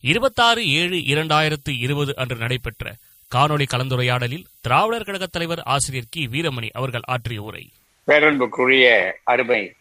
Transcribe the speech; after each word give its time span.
இருபத்தாறு 0.00 0.72
ஏழு 0.72 0.96
இரண்டாயிரத்து 0.96 1.78
இருபது 1.78 2.16
அன்று 2.16 2.36
நடைபெற்ற 2.36 2.94
காணொளி 3.34 3.64
கலந்துரையாடலில் 3.70 4.44
திராவிடர் 4.60 5.04
கழகத் 5.04 5.32
தலைவர் 5.32 5.60
ஆசிரியர் 5.60 6.06
கி. 6.10 6.26
வீரமணி 6.26 6.68
அவர்கள் 6.72 7.00
ஆற்றிய 7.04 7.42
உரை. 7.42 7.72
பேரன்புக்குரிய 8.06 9.14
அருமை 9.24 9.72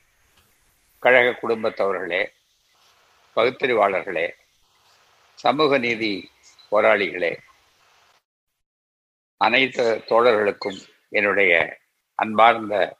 கழக 0.99 1.39
குடும்பத்தவர்களே 1.41 2.27
பகுத்தறிவாளர்களே 3.35 4.31
சமூக 5.35 5.77
நீதி 5.77 6.29
போராளிகளே 6.71 7.37
அனைத்து 9.37 10.03
தோழர்களுக்கும் 10.05 10.79
என்னுடைய 11.09 11.77
அன்பார்ந்த 12.15 12.97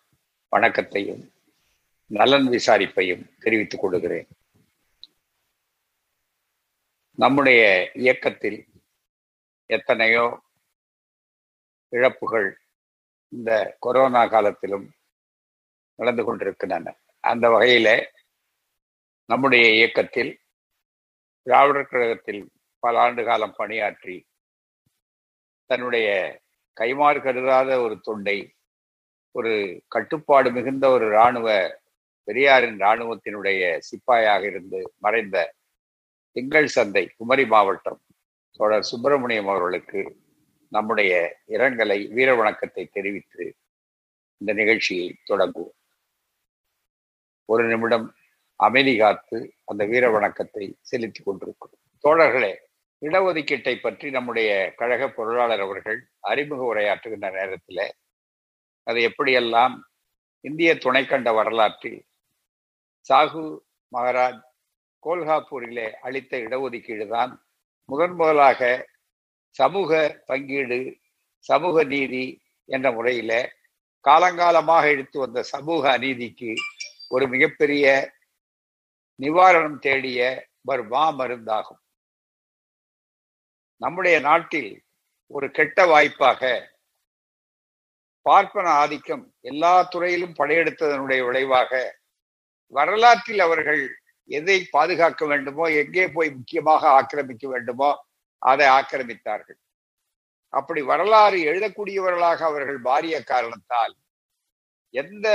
வணக்கத்தையும் 0.50 1.32
நலன் 2.08 2.50
விசாரிப்பையும் 2.50 3.30
தெரிவித்துக் 3.40 3.82
கொள்கிறேன். 3.82 4.28
நம்முடைய 7.18 7.62
இயக்கத்தில் 7.94 8.60
எத்தனையோ 9.70 10.26
இழப்புகள் 11.94 12.50
இந்த 13.34 13.52
கொரோனா 13.80 14.22
காலத்திலும் 14.28 14.86
நடந்து 16.00 16.24
கொண்டிருக்கின்றன. 16.24 16.94
அந்த 17.24 17.46
வகையில 17.50 17.90
நம்முடைய 19.30 19.66
இயக்கத்தில் 19.74 20.32
திராவிடர் 21.48 21.90
கழகத்தில் 21.90 22.42
பல 22.84 23.00
ஆண்டு 23.00 23.24
காலம் 23.24 23.58
பணியாற்றி 23.58 24.18
தன்னுடைய 25.70 26.08
கைமாறு 26.78 27.20
கருதாத 27.22 27.70
ஒரு 27.82 27.96
தொண்டை 28.00 28.38
ஒரு 29.36 29.54
கட்டுப்பாடு 29.88 30.50
மிகுந்த 30.52 30.86
ஒரு 30.90 31.06
இராணுவ 31.08 31.48
பெரியாரின் 32.28 32.78
இராணுவத்தினுடைய 32.80 33.62
சிப்பாயாக 33.90 34.44
இருந்து 34.46 34.80
மறைந்த 34.98 35.38
திங்கள் 36.38 36.68
சந்தை 36.68 37.02
குமரி 37.18 37.46
மாவட்டம் 37.46 38.00
தோழர் 38.52 38.84
சுப்பிரமணியம் 38.84 39.48
அவர்களுக்கு 39.48 40.02
நம்முடைய 40.72 41.12
இரங்கலை 41.48 41.98
வீர 42.14 42.30
வணக்கத்தை 42.36 42.84
தெரிவித்து 42.86 43.46
இந்த 44.42 44.54
நிகழ்ச்சியை 44.54 45.08
தொடங்குவோம். 45.24 45.76
ஒரு 47.46 47.64
நிமிடம் 47.64 48.08
அமைதி 48.56 48.94
காத்து 48.98 49.38
அந்த 49.66 49.86
வீர 49.86 50.06
வணக்கத்தை 50.10 50.66
செலுத்திக் 50.82 51.26
கொண்டிருக்கிறோம். 51.26 51.82
தோழர்களே 52.04 52.54
இடஒதுக்கீட்டை 53.02 53.76
பற்றி 53.80 54.10
நம்முடைய 54.10 54.50
கழக 54.76 55.10
பொருளாளர் 55.10 55.60
அவர்கள் 55.60 56.00
அறிமுக 56.20 56.64
உரையாற்றுகின்ற 56.74 57.32
நேரத்தில் 57.32 57.86
அது 58.84 59.00
எப்படியெல்லாம் 59.10 59.78
இந்திய 60.42 60.74
துணைக்கண்ட 60.76 61.34
வரலாற்றில் 61.34 62.02
சாகு 63.10 63.46
மகாராஜ் 63.92 64.44
கோல்ஹாப்பூரிலே 65.04 65.88
அளித்த 66.06 66.34
இடஒதுக்கீடு 66.46 67.06
தான். 67.08 67.34
முதன் 67.90 68.16
முதலாக 68.16 68.62
சமூக 69.60 69.92
பங்கீடு 70.26 70.80
சமூக 71.50 71.84
நீதி 71.84 72.26
என்ற 72.70 72.88
முறையில 72.92 73.32
காலங்காலமாக 74.06 74.84
எடுத்து 74.94 75.18
வந்த 75.20 75.40
சமூக 75.54 75.84
அநீதிக்கு 75.98 76.52
ஒரு 77.10 77.26
மிகப்பெரிய 77.28 77.86
நிவாரணம் 79.20 79.80
தேடிய 79.80 80.20
ஒரு 80.64 80.84
மா 80.84 81.04
மருந்தாகும் 81.20 81.82
நம்முடைய 83.82 84.18
நாட்டில் 84.20 84.72
ஒரு 85.32 85.48
கெட்ட 85.52 85.86
வாய்ப்பாக 85.86 86.42
பார்ப்பன 88.26 88.68
ஆதிக்கம் 88.82 89.26
எல்லா 89.42 89.74
துறையிலும் 89.90 90.38
படையெடுத்ததனுடைய 90.38 91.22
விளைவாக 91.26 91.72
வரலாற்றில் 92.74 93.40
அவர்கள் 93.40 93.82
எதை 94.30 94.58
பாதுகாக்க 94.76 95.26
வேண்டுமோ 95.26 95.66
எங்கே 95.82 96.06
போய் 96.16 96.30
முக்கியமாக 96.38 96.84
ஆக்கிரமிக்க 97.00 97.46
வேண்டுமோ 97.54 97.90
அதை 98.42 98.66
ஆக்கிரமித்தார்கள். 98.80 99.60
அப்படி 100.54 100.82
வரலாறு 100.90 101.38
எழுதக்கூடியவர்களாக 101.50 102.42
அவர்கள் 102.50 102.80
மாறிய 102.90 103.16
காரணத்தால் 103.32 103.96
எந்த 104.94 105.28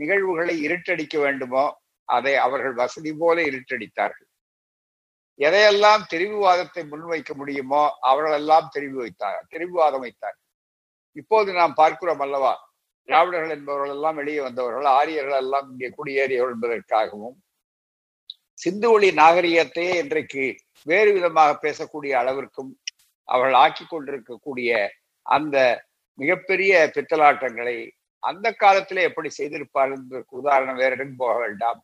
நிகழ்வுகளை 0.00 0.54
இருட்டடிக்க 0.66 1.16
வேண்டுமோ 1.24 1.64
அதை 2.08 2.34
அவர்கள் 2.46 2.74
வசதி 2.80 3.12
போல 3.20 3.36
இருட்டடித்தார்கள். 3.50 4.28
எதையெல்லாம் 5.40 6.02
தெரிவுவாதத்தை 6.12 6.82
முன்வைக்க 6.92 7.32
முடியுமோ 7.40 7.82
அவர்களெல்லாம் 8.10 8.70
தெரிவு 8.74 8.98
வைத்தார் 9.02 9.40
தெரிவுவாதம் 9.54 10.04
வைத்தார்கள். 10.06 10.44
இப்போது 11.16 11.50
நாம் 11.58 11.74
பார்க்கிறோம் 11.80 12.22
அல்லவா 12.26 12.54
திராவிடர்கள் 13.08 13.54
என்பவர்கள் 13.56 13.92
எல்லாம் 13.96 14.18
வெளியே 14.20 14.40
வந்தவர்கள் 14.46 14.86
ஆரியர்கள் 14.98 15.40
எல்லாம் 15.44 15.66
இங்கே 15.72 15.88
குடியேறியவர்கள் 15.98 16.56
என்பதற்காகவும் 16.56 17.36
சிந்து 18.58 18.88
ஒளி 18.94 19.08
நாகரிகத்தையே 19.20 19.94
இன்றைக்கு 20.02 20.44
வேறு 20.86 21.10
விதமாக 21.16 21.50
பேசக்கூடிய 21.64 22.12
அளவிற்கும் 22.20 22.70
அவர்கள் 23.28 23.58
ஆக்கி 23.64 23.84
கொண்டிருக்கக்கூடிய 23.84 24.70
அந்த 25.26 25.56
மிகப்பெரிய 26.18 26.72
பித்தலாட்டங்களை 26.94 27.76
அந்த 28.22 28.46
காலத்திலே 28.62 29.02
எப்படி 29.08 29.30
செய்திருப்பார் 29.38 29.92
என்பதற்கு 29.96 30.40
உதாரணம் 30.40 30.80
வேற 30.82 30.92
இடம் 30.94 31.16
போக 31.16 31.34
வேண்டாம். 31.38 31.80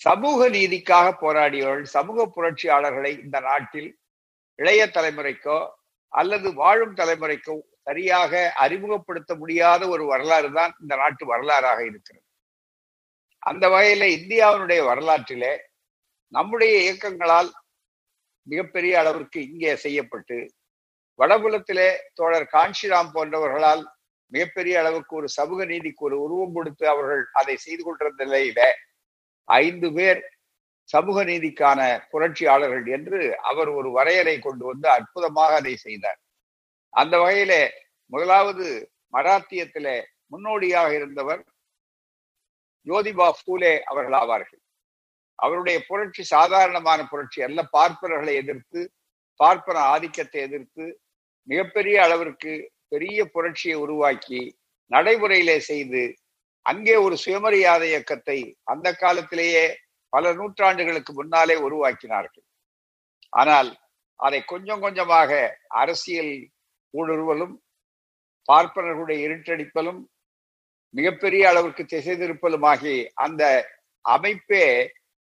சமூக 0.00 0.48
நீதிக்காக 0.48 1.08
போராடியவர்கள் 1.24 1.94
சமூக 1.96 2.26
புரட்சியாளர்களை 2.36 3.12
இந்த 3.24 3.38
நாட்டில் 3.40 3.90
இளைய 4.58 4.82
தலைமுறைக்கோ 4.96 5.58
அல்லது 6.12 6.48
வாழும் 6.54 6.96
தலைமுறைக்கோ 7.00 7.56
சரியாக 7.88 8.42
அறிமுகப்படுத்த 8.64 9.32
முடியாத 9.34 9.82
ஒரு 9.88 10.04
வரலாறு 10.04 10.50
தான் 10.58 10.72
இந்த 10.82 10.94
நாட்டு 11.02 11.24
வரலாறாக 11.32 11.80
இருக்கிறது. 11.90 12.26
அந்த 13.42 13.68
வகையில 13.68 14.04
இந்தியாவினுடைய 14.18 14.84
வரலாற்றிலே 14.84 15.52
நம்முடைய 16.28 16.74
இயக்கங்களால் 16.82 17.50
மிகப்பெரிய 18.46 18.98
அளவிற்கு 18.98 19.40
இங்கே 19.42 19.76
செய்யப்பட்டு 19.76 20.50
வடபுலத்திலே 21.18 21.88
தோழர் 22.14 22.52
காஞ்சிராம் 22.52 23.10
போன்றவர்களால் 23.12 23.82
மிகப்பெரிய 24.32 24.78
அளவுக்கு 24.80 25.16
ஒரு 25.16 25.28
சமூக 25.28 25.64
நீதிக்கு 25.64 26.04
ஒரு 26.04 26.20
உருவம் 26.20 26.54
கொடுத்து 26.54 26.88
அவர்கள் 26.88 27.24
அதை 27.32 27.56
செய்து 27.56 27.82
கொண்டிருந்த 27.82 28.24
நிலையில 28.24 28.60
ஐந்து 29.48 29.92
பேர் 29.92 30.20
சமூக 30.88 31.24
நீதிக்கான 31.24 31.80
புரட்சியாளர்கள் 32.10 32.86
என்று 32.86 33.36
அவர் 33.40 33.68
ஒரு 33.68 33.90
வரையறை 33.90 34.38
கொண்டு 34.38 34.64
வந்து 34.64 34.88
அற்புதமாக 34.88 35.54
அதை 35.54 35.76
செய்தார். 35.76 36.18
அந்த 36.92 37.16
வகையில 37.18 37.52
முதலாவது 38.06 38.66
மராத்தியத்திலே 39.12 39.96
முன்னோடியாக 40.26 40.94
இருந்தவர் 40.94 41.42
ஜோதிபா 42.86 43.28
பூலே 43.46 43.72
அவர்கள் 43.90 44.16
ஆவார்கள். 44.22 44.62
அவருடைய 45.38 45.78
புரட்சி 45.88 46.22
சாதாரணமான 46.34 47.00
புரட்சி 47.12 47.40
அல்ல. 47.46 47.60
பார்ப்பனர்களை 47.76 48.34
எதிர்த்து 48.42 48.80
பார்ப்பன 49.40 49.78
ஆதிக்கத்தை 49.94 50.40
எதிர்த்து 50.48 50.84
மிகப்பெரிய 51.48 51.96
அளவிற்கு 52.02 52.52
பெரிய 52.88 53.18
புரட்சியை 53.34 53.76
உருவாக்கி 53.84 54.40
நடைமுறையிலே 54.90 55.56
செய்து 55.70 56.02
அங்கே 56.66 56.96
ஒரு 57.04 57.16
சுயமரியாதை 57.24 57.86
இயக்கத்தை 57.92 58.38
அந்த 58.72 58.88
காலத்திலேயே 58.94 59.64
பல 60.12 60.32
நூற்றாண்டுகளுக்கு 60.38 61.12
முன்னாலே 61.12 61.54
உருவாக்கினார்கள். 61.66 62.44
ஆனால் 63.32 63.70
அதை 64.20 64.40
கொஞ்சம் 64.52 64.82
கொஞ்சமாக 64.84 65.32
அரசியல் 65.82 66.34
ஊடுருவலும் 66.94 67.54
பார்ப்பனர்களுடைய 68.48 69.18
இருட்டடிப்பலும் 69.26 70.00
மிகப்பெரிய 70.94 71.42
அளவிற்கு 71.48 71.82
திசை 71.84 72.14
திருப்பலுமாகி 72.16 72.96
அந்த 73.24 73.42
அமைப்பே 74.04 74.66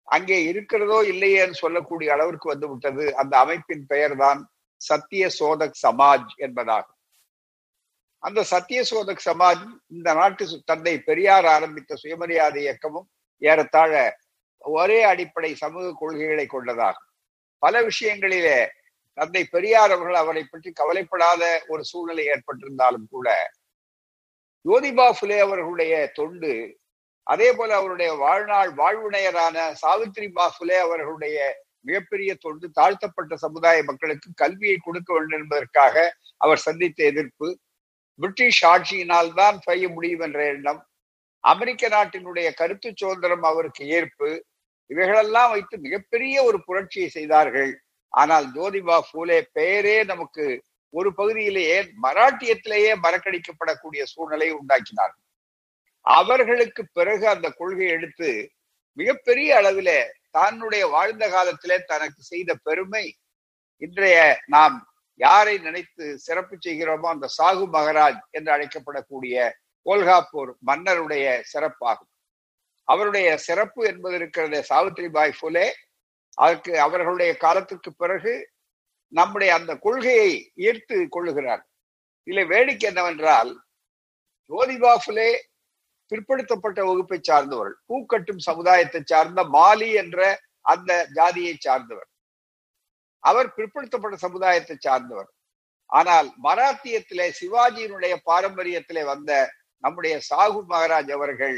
அங்கே 0.08 0.38
இருக்கிறதோ 0.44 0.98
இல்லையேன்னு 1.12 1.62
சொல்லக்கூடிய 1.64 2.10
அளவிற்கு 2.14 2.48
வந்து 2.50 2.68
விட்டது. 2.70 3.06
அந்த 3.16 3.34
அமைப்பின் 3.38 3.86
பெயர் 3.86 4.16
தான் 4.18 4.40
சத்திய 4.82 5.24
சோதக் 5.40 5.80
சமாஜ் 5.86 6.32
என்பதாகும். 6.38 7.00
அந்த 8.24 8.44
சத்திய 8.44 8.80
சோதக் 8.84 9.26
சமாஜ் 9.26 9.64
இந்த 9.88 10.10
நாட்டு 10.14 10.46
தந்தை 10.66 10.96
பெரியார் 11.00 11.48
ஆரம்பித்த 11.56 11.96
சுயமரியாதை 11.96 12.62
இயக்கமும் 12.64 13.08
ஏறத்தாழ 13.42 13.94
ஒரே 14.66 15.00
அடிப்படை 15.04 15.52
சமூக 15.56 15.88
கொள்கைகளை 16.00 16.46
கொண்டதாகும். 16.54 17.10
பல 17.64 17.82
விஷயங்களிலே 17.82 18.58
தந்தை 19.18 19.44
பெரியார் 19.56 19.92
அவர்கள் 19.92 20.22
அவரை 20.22 20.44
பற்றி 20.44 20.70
கவலைப்படாத 20.72 21.44
ஒரு 21.68 21.84
சூழ்நிலை 21.84 22.26
ஏற்பட்டிருந்தாலும் 22.34 23.08
கூட 23.10 23.28
ஜோதிபா 24.66 25.08
புலே 25.20 25.38
அவர்களுடைய 25.46 25.94
தொண்டு 26.14 26.54
அதே 27.28 27.50
போல 27.58 27.70
அவருடைய 27.76 28.10
வாழ்நாள் 28.24 28.72
வாழ்வுணையரான 28.80 29.58
சாவித்ரி 29.82 30.28
பா 30.38 30.46
புலே 30.58 30.78
அவர்களுடைய 30.86 31.38
மிகப்பெரிய 31.88 32.32
தொண்டு 32.44 32.66
தாழ்த்தப்பட்ட 32.74 33.34
சமுதாய 33.36 33.78
மக்களுக்கு 33.84 34.30
கல்வியை 34.36 34.78
கொடுக்க 34.78 35.10
வேண்டும் 35.14 35.40
என்பதற்காக 35.40 35.96
அவர் 36.38 36.66
சந்தித்த 36.68 37.00
எதிர்ப்பு. 37.04 37.48
பிரிட்டிஷ் 38.20 38.64
ஆட்சியினால் 38.66 39.32
தான் 39.34 39.58
செய்ய 39.60 39.86
முடியும் 39.90 40.24
என்ற 40.28 40.40
எண்ணம். 40.54 40.82
அமெரிக்க 41.44 41.88
நாட்டினுடைய 41.88 42.48
கருத்து 42.54 42.90
சுதந்திரம் 42.96 43.46
அவருக்கு 43.52 43.84
ஏற்பு. 43.98 44.30
இவைகளெல்லாம் 44.90 45.52
வைத்து 45.52 45.76
மிகப்பெரிய 45.78 46.36
ஒரு 46.44 46.58
புரட்சியை 46.64 47.10
செய்தார்கள். 47.10 47.72
ஆனால் 48.14 48.46
ஜோதிபா 48.56 48.98
பூலே 49.12 49.40
பெயரே 49.58 49.98
நமக்கு 50.12 50.46
ஒரு 50.96 51.10
பகுதியிலேயே 51.14 51.78
மராட்டியத்திலேயே 52.04 52.92
மறக்கடிக்கப்படக்கூடிய 53.04 54.04
சூழ்நிலையை 54.04 54.56
உண்டாக்கினார்கள் 54.56 55.24
அவர்களுக்கு 56.06 56.82
பிறகு 56.94 57.26
அந்த 57.28 57.48
கொள்கையை 57.52 57.94
எடுத்து 57.94 58.30
மிகப்பெரிய 58.98 59.50
அளவில 59.62 59.92
தன்னுடைய 60.32 60.84
வாழ்ந்த 60.88 61.26
காலத்திலே 61.30 61.78
தனக்கு 61.84 62.22
செய்த 62.24 62.52
பெருமை 62.64 63.06
இன்றைய 63.82 64.18
நாம் 64.46 64.76
யாரை 65.20 65.56
நினைத்து 65.58 66.06
சிறப்பு 66.18 66.56
செய்கிறோமோ 66.66 67.08
அந்த 67.08 67.28
சாகு 67.38 67.66
மகராஜ் 67.74 68.22
என்று 68.32 68.52
அழைக்கப்படக்கூடிய 68.56 69.36
கோல்காப்பூர் 69.86 70.52
மன்னருடைய 70.60 71.26
சிறப்பாகும். 71.54 72.12
அவருடைய 72.88 73.28
சிறப்பு 73.38 73.82
என்பது 73.88 74.16
இருக்கிறது 74.16 74.58
சாவித்ரி 74.70 75.08
பாய் 75.10 75.38
ஃபுலே 75.38 75.68
அதற்கு 76.38 76.72
அவர்களுடைய 76.80 77.32
காலத்துக்கு 77.38 77.92
பிறகு 77.94 78.34
நம்முடைய 79.18 79.52
அந்த 79.58 79.72
கொள்கையை 79.86 80.32
ஈர்த்து 80.68 80.96
கொள்ளுகிறார். 81.16 81.64
இல்லை 82.28 82.44
வேடிக்கை 82.54 82.88
என்னவென்றால் 82.90 83.52
ஜோதிபாஃபுலே 84.52 85.30
பிற்படுத்தப்பட்ட 86.12 86.80
வகுப்பை 86.88 87.20
சார்ந்தவர்கள் 87.20 87.78
பூக்கட்டும் 87.90 88.42
சமுதாயத்தை 88.48 89.00
சார்ந்த 89.12 89.44
மாலி 89.56 89.90
என்ற 90.02 90.20
அந்த 90.72 90.92
ஜாதியை 91.18 91.54
சார்ந்தவர். 91.66 92.10
அவர் 93.24 93.50
பிற்படுத்தப்பட்ட 93.58 94.18
சமுதாயத்தை 94.26 94.76
சார்ந்தவர். 94.78 95.30
ஆனால் 95.90 96.28
மராத்தியத்திலே 96.44 97.28
சிவாஜியினுடைய 97.40 98.14
பாரம்பரியத்திலே 98.30 99.04
வந்த 99.12 99.32
நம்முடைய 99.84 100.16
சாகு 100.30 100.62
மகாராஜ் 100.72 101.12
அவர்கள் 101.18 101.58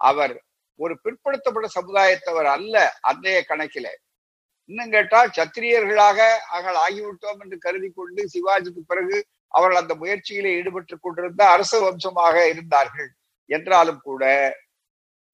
அவர் 0.00 0.34
ஒரு 0.80 0.94
பிற்படுத்தப்பட்ட 1.04 1.68
சமுதாயத்தவர் 1.78 2.48
அல்ல 2.56 2.76
அன்றைய 3.10 3.38
கணக்கில. 3.48 3.86
இன்னும் 4.70 4.92
கேட்டால் 4.94 5.34
சத்திரியர்களாக 5.36 6.18
அவர்கள் 6.52 6.78
ஆகிவிட்டோம் 6.84 7.40
என்று 7.42 7.56
கருதி 7.64 7.88
கொண்டு 7.90 8.22
சிவாஜிக்கு 8.34 8.82
பிறகு 8.90 9.16
அவர்கள் 9.54 9.80
அந்த 9.82 9.94
முயற்சியிலே 9.94 10.52
ஈடுபட்டுக் 10.58 11.02
கொண்டிருந்த 11.04 11.42
அரச 11.54 11.72
வம்சமாக 11.84 12.36
இருந்தார்கள். 12.52 13.10
என்றாலும் 13.50 14.00
கூட 14.08 14.24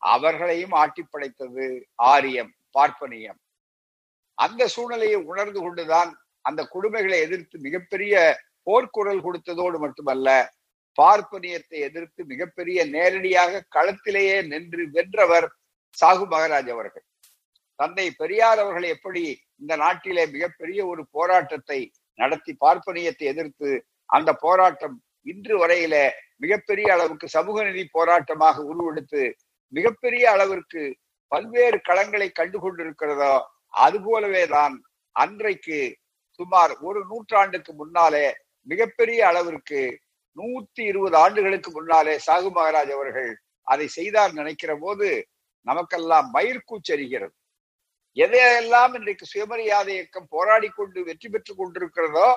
அவர்களையும் 0.03 0.75
ஆட்டி 0.83 1.03
படைத்தது 1.05 1.67
ஆரியம் 2.13 2.51
பார்ப்பனியம். 2.77 3.39
அந்த 4.39 4.63
சூழ்நிலையை 4.75 5.19
உணர்ந்து 5.31 5.61
கொண்டுதான் 5.61 6.11
அந்த 6.45 6.61
கொடுமைகளை 6.75 7.19
எதிர்த்து 7.27 7.57
மிகப்பெரிய 7.67 8.15
போர்க்குரல் 8.67 9.25
கொடுத்ததோடு 9.27 9.79
மட்டுமல்ல 9.85 10.29
பார்ப்பனியத்தை 10.99 11.79
எதிர்த்து 11.89 12.23
மிகப்பெரிய 12.33 12.79
நேரடியாக 12.95 13.63
களத்திலேயே 13.77 14.37
நின்று 14.53 14.83
வென்றவர் 14.97 15.47
சாகு 15.97 16.27
மகராஜ் 16.35 16.71
அவர்கள். 16.75 17.07
தந்தை 17.79 18.07
பெரியார் 18.19 18.61
அவர்கள் 18.63 18.87
எப்படி 18.89 19.23
இந்த 19.61 19.75
நாட்டிலே 19.77 20.25
மிகப்பெரிய 20.27 20.81
ஒரு 20.87 21.03
போராட்டத்தை 21.15 21.81
நடத்தி 22.19 22.53
பார்ப்பனியத்தை 22.55 23.27
எதிர்த்து 23.29 23.71
அந்த 24.11 24.31
போராட்டம் 24.43 24.97
இன்று 25.27 25.55
வரையில 25.59 25.97
மிகப்பெரிய 26.39 26.87
அளவுக்கு 26.93 27.27
சமூக 27.29 27.59
நீதி 27.65 27.85
போராட்டமாக 27.89 28.65
உருவெடுத்து 28.65 29.23
மிகப்பெரிய 29.73 30.25
அளவிற்கு 30.31 30.83
பல்வேறு 31.33 31.79
களங்களை 31.81 32.29
கண்டு 32.31 32.59
கொண்டிருக்கிறதோ 32.59 33.35
அது 33.77 33.99
போலவே 34.01 34.45
தான் 34.47 34.75
அன்றைக்கு 35.17 35.79
சுமார் 36.41 36.73
ஒரு 36.81 37.01
நூற்றாண்டுக்கு 37.07 37.73
முன்னாலே 37.73 38.27
மிகப்பெரிய 38.67 39.21
அளவிற்கு 39.27 39.81
நூத்தி 40.37 40.83
இருபது 40.83 41.17
ஆண்டுகளுக்கு 41.17 41.71
முன்னாலே 41.71 42.15
சாகு 42.27 42.51
மகாராஜ் 42.51 42.93
அவர்கள் 42.93 43.31
அதை 43.67 43.87
செய்தார் 43.89 44.33
நினைக்கிற 44.33 44.73
போது 44.79 45.09
நமக்கெல்லாம் 45.67 46.29
மயிர்கூச்சரிகிறது 46.35 47.35
எதையெல்லாம் 48.17 48.95
இன்றைக்கு 48.95 49.27
சுயமரியாதை 49.27 49.93
இயக்கம் 49.95 50.27
போராடி 50.29 50.69
கொண்டு 50.69 51.05
வெற்றி 51.05 51.29
பெற்றுக் 51.29 51.61
கொண்டிருக்கிறதோ 51.61 52.29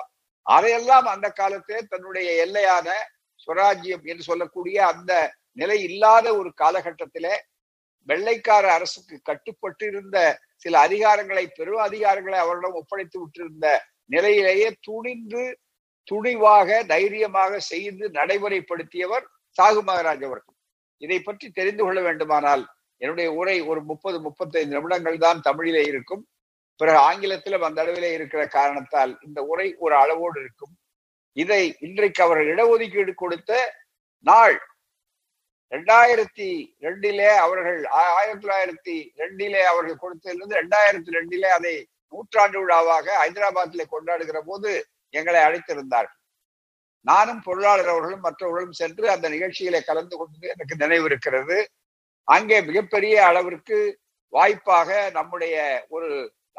அதையெல்லாம் 0.46 1.06
அந்த 1.06 1.30
காலத்திலே 1.30 1.80
தன்னுடைய 1.88 2.28
எல்லையான 2.44 2.88
சுவராஜ்யம் 3.40 4.04
என்று 4.04 4.22
சொல்லக்கூடிய 4.22 4.76
அந்த 4.86 5.12
நிலை 5.52 5.82
இல்லாத 5.82 6.26
ஒரு 6.36 6.50
காலகட்டத்திலே 6.56 7.34
வெள்ளைக்கார 8.08 8.64
அரசுக்கு 8.72 9.16
கட்டுப்பட்டு 9.22 9.86
இருந்த 9.86 10.16
சில 10.56 10.78
அதிகாரங்களை 10.78 11.44
பெரும் 11.48 11.76
அதிகாரங்களை 11.78 12.38
அவரிடம் 12.38 12.72
ஒப்படைத்து 12.72 13.18
விட்டிருந்த 13.22 13.68
நிலையிலேயே 14.10 14.68
துணிந்து 14.80 15.44
துணிவாக 16.08 16.84
தைரியமாக 16.86 17.58
செய்து 17.60 18.04
நடைமுறைப்படுத்தியவர் 18.10 19.24
சாகு 19.58 19.80
மகாராஜ் 19.82 20.24
அவர்கள். 20.24 20.56
இதை 21.02 21.18
பற்றி 21.20 21.46
தெரிந்து 21.50 21.82
கொள்ள 21.84 22.00
வேண்டுமானால் 22.00 22.62
என்னுடைய 23.02 23.28
உரை 23.40 23.56
ஒரு 23.70 23.80
முப்பது 23.90 24.18
முப்பத்தைந்து 24.20 24.76
நிமிடங்கள் 24.76 25.18
தான் 25.26 25.40
தமிழிலே 25.40 25.82
இருக்கும். 25.92 26.22
பிறகு 26.80 26.98
ஆங்கிலத்திலும் 27.08 27.66
அந்த 27.66 27.78
அளவிலே 27.84 28.10
இருக்கிற 28.18 28.42
காரணத்தால் 28.56 29.12
இந்த 29.26 29.40
உரை 29.50 29.68
ஒரு 29.84 29.94
அளவோடு 30.02 30.38
இருக்கும். 30.44 30.72
இதை 31.42 31.62
இன்றைக்கு 31.86 32.20
அவர்கள் 32.24 32.50
இடஒதுக்கீடு 32.54 33.12
கொடுத்த 33.14 33.52
நாள் 34.26 34.56
ரெண்டாயிரத்தி 35.72 36.48
ரெண்டிலே 36.84 37.30
அவர்கள் 37.44 37.78
ஆயிரத்தி 38.00 38.42
தொள்ளாயிரத்தி 38.42 38.96
ரெண்டிலே 39.20 39.62
அவர்கள் 39.70 40.02
கொடுத்ததிலிருந்து 40.02 40.58
ரெண்டாயிரத்தி 40.60 41.16
ரெண்டிலே 41.16 41.48
அதை 41.58 41.74
நூற்றாண்டு 42.12 42.58
விழாவாக 42.60 43.06
ஹைதராபாத்திலே 43.22 43.86
கொண்டாடுகிற 43.94 44.40
போது 44.50 44.70
எங்களை 45.18 45.40
அழைத்திருந்தார்கள். 45.46 46.20
நானும் 47.06 47.42
பொருளாளர் 47.46 47.90
அவர்களும் 47.94 48.24
மற்றவர்களும் 48.26 48.78
சென்று 48.80 49.06
அந்த 49.14 49.26
நிகழ்ச்சியிலே 49.34 49.80
கலந்து 49.88 50.14
கொண்டது 50.16 50.46
எனக்கு 50.54 50.76
நினைவு 50.76 51.04
இருக்கிறது. 51.10 51.58
அங்கே 52.34 52.58
மிகப்பெரிய 52.68 53.16
அளவிற்கு 53.26 53.78
வாய்ப்பாக 54.32 54.88
நம்முடைய 55.10 55.56
ஒரு 55.96 56.08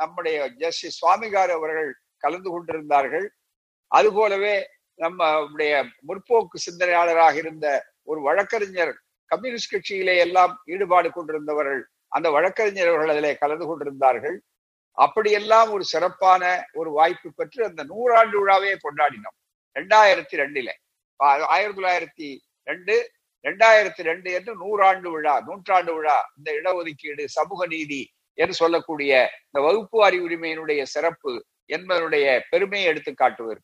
நம்முடைய 0.02 0.38
ஜஸ்டிஸ் 0.62 1.00
சுவாமிகார் 1.02 1.52
அவர்கள் 1.58 1.90
கலந்து 2.24 2.50
கொண்டிருந்தார்கள். 2.52 3.28
அதுபோலவே 3.92 4.56
நம்முடைய 5.04 5.74
முற்போக்கு 6.08 6.58
சிந்தனையாளராக 6.66 7.36
இருந்த 7.44 7.68
ஒரு 8.10 8.20
வழக்கறிஞர் 8.28 8.94
கம்யூனிஸ்ட் 9.32 9.74
கட்சியிலே 9.74 10.16
எல்லாம் 10.26 10.54
ஈடுபாடு 10.74 11.10
கொண்டிருந்தவர்கள் 11.10 11.82
அந்த 12.16 12.28
வழக்கறிஞர் 12.36 12.92
அவர்கள் 12.92 13.14
அதிலே 13.14 13.32
கலந்து 13.42 13.66
கொண்டிருந்தார்கள். 13.66 14.38
அப்படியெல்லாம் 14.98 15.70
ஒரு 15.76 15.84
சிறப்பான 15.94 16.44
ஒரு 16.80 16.90
வாய்ப்பு 16.92 17.30
பெற்று 17.40 17.62
அந்த 17.70 17.82
நூறாண்டு 17.92 18.36
விழாவே 18.42 18.72
கொண்டாடினோம். 18.86 19.38
ரெண்டாயிரத்தி 19.76 20.36
ரெண்டுல. 20.44 20.70
ஆயிரத்தி 21.54 21.78
தொள்ளாயிரத்தி 21.80 22.30
ரெண்டு 22.70 22.96
ரெண்டாயிரத்தி 23.46 24.02
ரெண்டு 24.10 24.30
என்று 24.38 24.54
நூறாண்டு 24.64 25.10
விழா 25.16 25.36
நூற்றாண்டு 25.48 25.92
விழா 25.98 26.18
இந்த 26.38 26.50
இடஒதுக்கீடு 26.60 27.24
சமூக 27.38 27.68
நீதி 27.68 28.02
என்று 28.38 28.56
சொல்லக்கூடிய 28.62 29.12
இந்த 29.48 29.60
வகுப்பு 29.68 29.98
வாரி 30.02 30.18
உரிமையினுடைய 30.26 30.82
சிறப்பு 30.96 31.34
என்பதனுடைய 31.70 32.26
பெருமையை 32.52 32.88
எடுத்து 32.92 33.12
காட்டுவது 33.14 33.62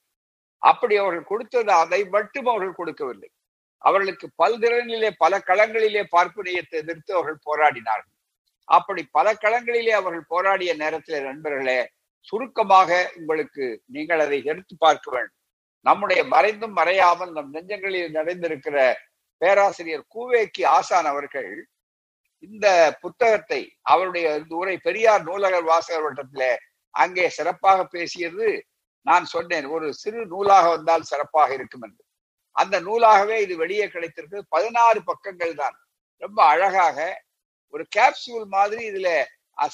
அப்படி 0.62 0.96
அவர்கள் 0.98 1.30
கொடுத்தது 1.32 1.72
அதை 1.84 2.00
மட்டும் 2.16 2.48
அவர்கள் 2.52 2.80
கொடுக்கவில்லை. 2.80 3.30
அவர்களுக்கு 3.84 4.28
பல்திறனிலே 4.42 5.10
பல 5.24 5.34
களங்களிலே 5.50 6.04
பார்ப்பனியத்தை 6.16 6.78
எதிர்த்து 6.84 7.12
அவர்கள் 7.14 7.46
போராடினார்கள். 7.48 8.14
அப்படி 8.68 9.02
பல 9.18 9.28
களங்களிலே 9.44 9.94
அவர்கள் 10.02 10.30
போராடிய 10.34 10.72
நேரத்தில் 10.84 11.26
நண்பர்களே 11.30 11.80
சுருக்கமாக 12.28 12.92
உங்களுக்கு 13.20 13.66
நீங்கள் 13.86 14.22
அதை 14.26 14.40
எடுத்து 14.52 14.74
பார்க்க 14.86 15.08
வேண்டும். 15.16 15.40
நம்முடைய 15.86 16.22
மறைந்தும் 16.34 16.78
மறையாமல் 16.80 17.34
நம் 17.38 17.52
நெஞ்சங்களில் 17.56 18.16
நிறைந்திருக்கிற 18.18 18.78
பேராசிரியர் 19.42 20.06
கூவேக்கி 20.16 20.64
ஆசான் 20.78 21.10
அவர்கள் 21.12 21.52
இந்த 22.44 22.68
புத்தகத்தை 23.02 23.62
அவருடைய 23.94 24.28
இந்த 24.40 24.54
உரை 24.56 24.76
பெரியார் 24.78 25.28
நூலகர் 25.30 25.68
வாசகர் 25.72 26.06
வட்டத்திலே 26.06 26.52
அங்கே 26.94 27.26
சிறப்பாக 27.30 27.80
பேசியது 27.96 28.48
நான் 29.08 29.26
சொன்னேன். 29.26 29.68
ஒரு 29.76 29.88
சிறு 30.02 30.22
நூலாக 30.26 30.66
வந்தால் 30.76 31.10
சிறப்பாக 31.12 31.50
இருக்கும் 31.54 31.86
என்று. 31.88 32.04
அந்த 32.56 32.76
நூலாகவே 32.80 33.38
இது 33.46 33.54
வெளியே 33.64 33.86
கிடைத்திருக்கு. 33.88 34.40
பதினாறு 34.50 35.00
பக்கங்கள் 35.04 35.54
தான். 35.62 35.76
ரொம்ப 36.22 36.40
அழகாக 36.54 36.98
ஒரு 37.74 37.84
கேப்சூல் 37.96 38.46
மாதிரி 38.58 38.84
இதுல 38.92 39.10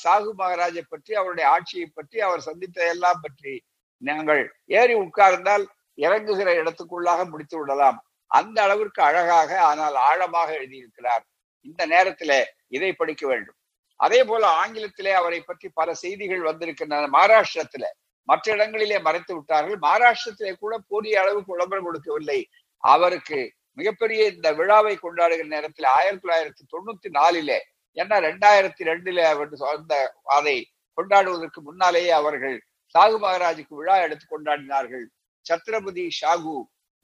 சாகு 0.04 0.32
மகாராஜை 0.40 0.84
பற்றி 0.84 1.12
அவருடைய 1.22 1.46
ஆட்சியை 1.56 1.88
பற்றி 1.98 2.18
அவர் 2.28 2.48
சந்தித்ததெல்லாம் 2.48 3.22
பற்றி 3.26 3.54
நாங்கள் 4.02 4.42
ஏறி 4.80 4.96
உட்கார்ந்தால் 5.04 5.66
இறங்குகிற 5.98 6.50
இடத்துக்குள்ளாக 6.62 7.22
முடித்து 7.30 7.56
விடலாம். 7.60 8.00
அந்த 8.38 8.58
அளவிற்கு 8.66 9.02
அழகாக 9.10 9.52
ஆனால் 9.70 9.96
ஆழமாக 10.10 10.50
எழுதியிருக்கிறார். 10.60 11.24
இந்த 11.68 11.82
நேரத்திலே 11.94 12.40
இதை 12.76 12.92
படிக்க 12.94 13.24
வேண்டும். 13.28 13.58
அதே 14.00 14.20
போல 14.30 14.44
ஆங்கிலத்திலே 14.62 15.14
அவரை 15.22 15.40
பற்றி 15.42 15.68
பல 15.80 15.94
செய்திகள் 16.04 16.44
வந்திருக்கின்றன. 16.50 17.10
மகாராஷ்டிரத்துல 17.18 17.86
மற்ற 18.28 18.46
இடங்களிலே 18.56 18.98
மறைத்து 19.08 19.32
விட்டார்கள். 19.36 19.78
மகாராஷ்டிரத்திலே 19.88 20.54
கூட 20.64 20.74
போதிய 20.88 21.22
அளவுக்கு 21.22 21.54
விளம்பரம் 21.56 21.88
கொடுக்கவில்லை. 21.88 22.40
அவருக்கு 22.84 23.40
மிகப்பெரிய 23.80 24.22
இந்த 24.34 24.48
விழாவை 24.60 24.94
கொண்டாடுகிற 25.02 25.48
நேரத்தில் 25.56 25.88
ஆயிரத்தி 25.98 26.24
தொள்ளாயிரத்தி 26.24 26.64
தொண்ணூத்தி 26.74 27.10
நாலிலே 27.20 27.60
ஏன்னா 27.98 28.18
ரெண்டாயிரத்தி 28.28 28.84
ரெண்டுல 28.90 29.20
அவர் 29.34 29.54
அந்த 29.76 29.96
அதை 30.38 30.58
கொண்டாடுவதற்கு 30.98 31.60
முன்னாலேயே 31.70 32.12
அவர்கள் 32.22 32.58
சாகு 32.96 33.18
மகாராஜுக்கு 33.24 33.74
விழா 33.80 33.96
எடுத்து 34.06 34.26
கொண்டாடினார்கள். 34.26 35.06
Chhatrapati 35.46 36.06
Shahu 36.20 36.56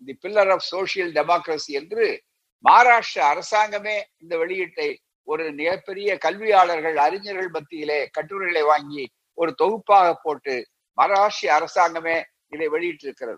the 0.05 0.17
pillar 0.21 0.51
of 0.51 0.65
social 0.71 1.11
democracy 1.11 1.71
என்று 1.71 2.23
மகாராஷ்டிர 2.69 3.25
அரசாங்கமே 3.33 4.01
இந்த 4.17 4.37
வெளியீட்டை 4.37 4.97
ஒரு 5.23 5.51
மிகப்பெரிய 5.51 6.17
கல்வியாளர்கள் 6.17 6.95
அறிஞர்கள் 6.95 7.49
மத்தியிலே 7.49 8.07
கட்டுரைகளை 8.11 8.61
வாங்கி 8.61 9.09
ஒரு 9.33 9.53
தொகுப்பாக 9.53 10.15
போட்டு 10.21 10.67
மகாராஷ்டிர 11.01 11.51
அரசாங்கமே 11.51 12.23
இதை 12.47 12.67
வெளியிட்டிருக்கிறது. 12.67 13.37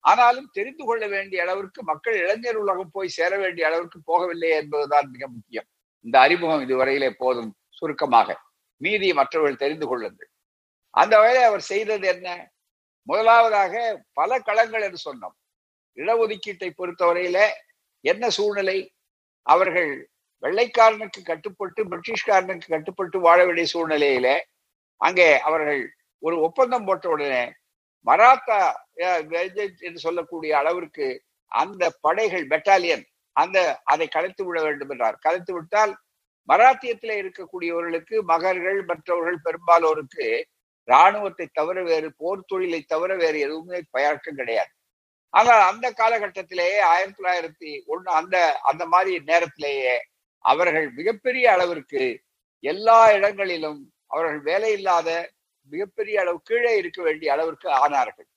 ஆனாலும் 0.00 0.48
தெரிந்து 0.52 0.84
கொள்ள 0.84 1.06
வேண்டிய 1.06 1.42
அளவிற்கு 1.42 1.82
மக்கள் 1.82 2.14
இளைஞர் 2.14 2.56
உலகம் 2.56 2.90
போய் 2.92 3.08
சேர 3.08 3.38
வேண்டிய 3.38 3.66
அளவிற்கு 3.66 3.98
போகவில்லை 4.06 4.48
என்பதுதான் 4.48 5.08
மிக 5.10 5.28
முக்கியம். 5.28 5.64
இந்த 6.00 6.20
அறிமுகம் 6.20 6.68
இதுவரையிலே 6.68 7.10
போதும் 7.10 7.54
சுருக்கமாக. 7.68 8.40
மீதி 8.76 9.12
மற்றவர்கள் 9.12 9.56
தெரிந்து 9.56 9.86
கொள்ளுங்கள். 9.86 10.30
அந்த 10.90 11.18
வகையில் 11.18 11.42
அவர் 11.42 11.60
செய்தது 11.60 12.08
என்ன? 12.08 12.52
முதலாவதாக 13.02 14.04
பல 14.12 14.38
களங்கள் 14.38 14.82
என்று 14.82 15.12
சொன்னோம். 15.12 15.36
இடஒதுக்கீட்டை 15.98 16.70
பொறுத்தவரையில 16.78 17.38
என்ன 18.04 18.24
சூழ்நிலை? 18.38 18.78
அவர்கள் 19.46 19.92
வெள்ளைக்காரனுக்கு 20.42 21.20
கட்டுப்பட்டு 21.22 21.80
பிரிட்டிஷ்காரனுக்கு 21.90 22.66
கட்டுப்பட்டு 22.68 23.18
வாழ 23.26 23.38
வேண்டிய 23.46 23.66
சூழ்நிலையில 23.74 24.28
அங்கே 25.00 25.28
அவர்கள் 25.48 25.82
ஒரு 26.22 26.36
ஒப்பந்தம் 26.46 26.86
போட்ட 26.88 27.08
உடனே 27.08 27.42
மராத்தா 28.06 28.58
என்று 29.86 30.00
சொல்லக்கூடிய 30.06 30.52
அளவிற்கு 30.60 31.06
அந்த 31.52 31.82
படைகள் 32.04 32.46
பெட்டாலியன் 32.52 33.04
அந்த 33.36 33.58
அதை 33.92 34.06
கலைத்து 34.08 34.42
விட 34.46 34.58
வேண்டும் 34.62 34.92
என்றார். 34.94 35.16
கலைத்து 35.18 35.52
விட்டால் 35.56 35.92
மராத்தியத்தில் 36.48 37.14
இருக்கக்கூடியவர்களுக்கு 37.22 38.16
மகர்கள் 38.32 38.78
மற்றவர்கள் 38.84 39.44
பெரும்பாலோருக்கு 39.46 40.26
இராணுவத்தை 40.88 41.46
தவிர 41.58 41.78
வேறு 41.82 42.08
போர் 42.20 42.48
தொழிலை 42.52 42.80
தவிர 42.92 43.10
வேறு 43.14 43.38
எதுவுமே 43.46 43.80
பழக்கம் 43.90 44.38
கிடையாது. 44.40 44.72
ஆனால் 45.34 45.62
அந்த 45.70 45.86
காலகட்டத்திலேயே 46.00 46.78
ஆயிரத்தி 46.92 47.18
தொள்ளாயிரத்தி 47.18 47.70
ஒண்ணு 47.92 48.10
அந்த 48.20 48.36
அந்த 48.70 48.84
மாதிரி 48.86 49.12
நேரத்திலேயே 49.30 49.94
அவர்கள் 50.44 50.88
மிகப்பெரிய 50.98 51.44
அளவிற்கு 51.52 52.02
எல்லா 52.64 52.98
இடங்களிலும் 53.16 53.80
அவர்கள் 54.10 54.40
வேலை 54.48 54.70
இல்லாத 54.78 55.08
மிகப்பெரிய 55.72 56.16
அளவு 56.22 56.38
கீழே 56.48 56.72
இருக்க 56.78 57.00
வேண்டிய 57.02 57.28
அளவிற்கு 57.34 57.68
ஆனார்கள். 57.82 58.28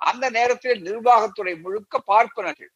அந்த 0.00 0.24
நேரத்தில் 0.30 0.80
நிர்வாகத்துறை 0.88 1.54
முழுக்க 1.64 1.98
பார்ப்பனர்கள். 2.12 2.72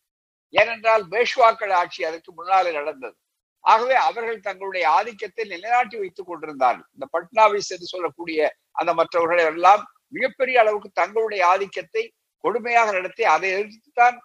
ஏனென்றால் 0.54 1.04
பேஷ்வாக்கள் 1.12 1.75
ஆட்சி 1.80 2.00
அதற்கு 2.09 2.30
முன்னாலே 2.38 2.70
நடந்தது. 2.78 3.16
ஆகவே 3.64 3.97
அவர்கள் 4.09 4.44
தங்களுடைய 4.49 4.85
ஆதிக்கத்தை 4.99 5.44
நிலைநாட்டி 5.44 5.97
வைத்துக் 6.02 6.28
கொண்டிருந்தார்கள். 6.30 6.88
இந்த 6.97 7.06
பட்னாவிஸ் 7.16 7.73
என்று 7.75 7.87
சொல்லக்கூடிய 7.94 8.40
அந்த 8.80 8.90
மற்றவர்கள் 9.00 9.50
எல்லாம் 9.54 9.82
மிகப்பெரிய 10.14 10.56
அளவுக்கு 10.62 10.90
தங்களுடைய 11.00 11.42
ஆதிக்கத்தை 11.52 12.02
கொடுமையாக 12.42 12.92
நடத்தி 12.92 13.25
அதை 13.25 13.54
எதிர்த்துத்தான் 13.54 14.18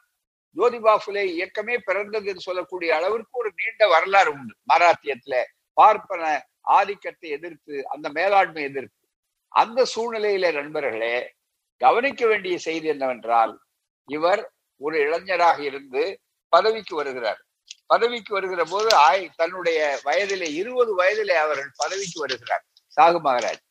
ஜோதிபா 0.55 0.97
புலே 1.05 1.23
இயக்கமே 1.23 1.77
பிறந்தது 1.77 2.25
என்று 2.25 2.39
சொல்லக்கூடிய 2.39 2.95
அளவிற்கு 2.95 3.39
ஒரு 3.39 3.51
நீண்ட 3.55 3.87
வரலாறு 3.87 4.31
உண்டு. 4.31 4.55
மராத்தியத்துல 4.69 5.43
பார்ப்பன 5.73 6.47
ஆதிக்கத்தை 6.61 7.29
எதிர்த்து 7.29 7.89
அந்த 7.89 8.09
மேலாண்மை 8.09 8.63
எதிர்த்து. 8.63 9.07
அந்த 9.47 9.85
சூழ்நிலையில 9.95 10.53
நண்பர்களே 10.53 11.33
கவனிக்க 11.77 12.27
வேண்டிய 12.27 12.57
செய்தி 12.57 12.87
என்னவென்றால் 12.87 13.59
இவர் 14.05 14.53
ஒரு 14.77 14.99
இளைஞராக 14.99 15.63
இருந்து 15.63 16.19
பதவிக்கு 16.49 16.95
வருகிறார். 16.95 17.41
பதவிக்கு 17.85 18.33
வருகிற 18.33 18.63
போது 18.63 18.95
ஆய் 18.95 19.31
தன்னுடைய 19.35 19.99
வயதிலே 20.05 20.53
இருபது 20.53 20.97
வயதிலே 20.97 21.31
அவர்கள் 21.31 21.71
பதவிக்கு 21.75 22.19
வருகிறார். 22.19 22.65
சாகு 22.95 23.19
மகராஜ். 23.23 23.63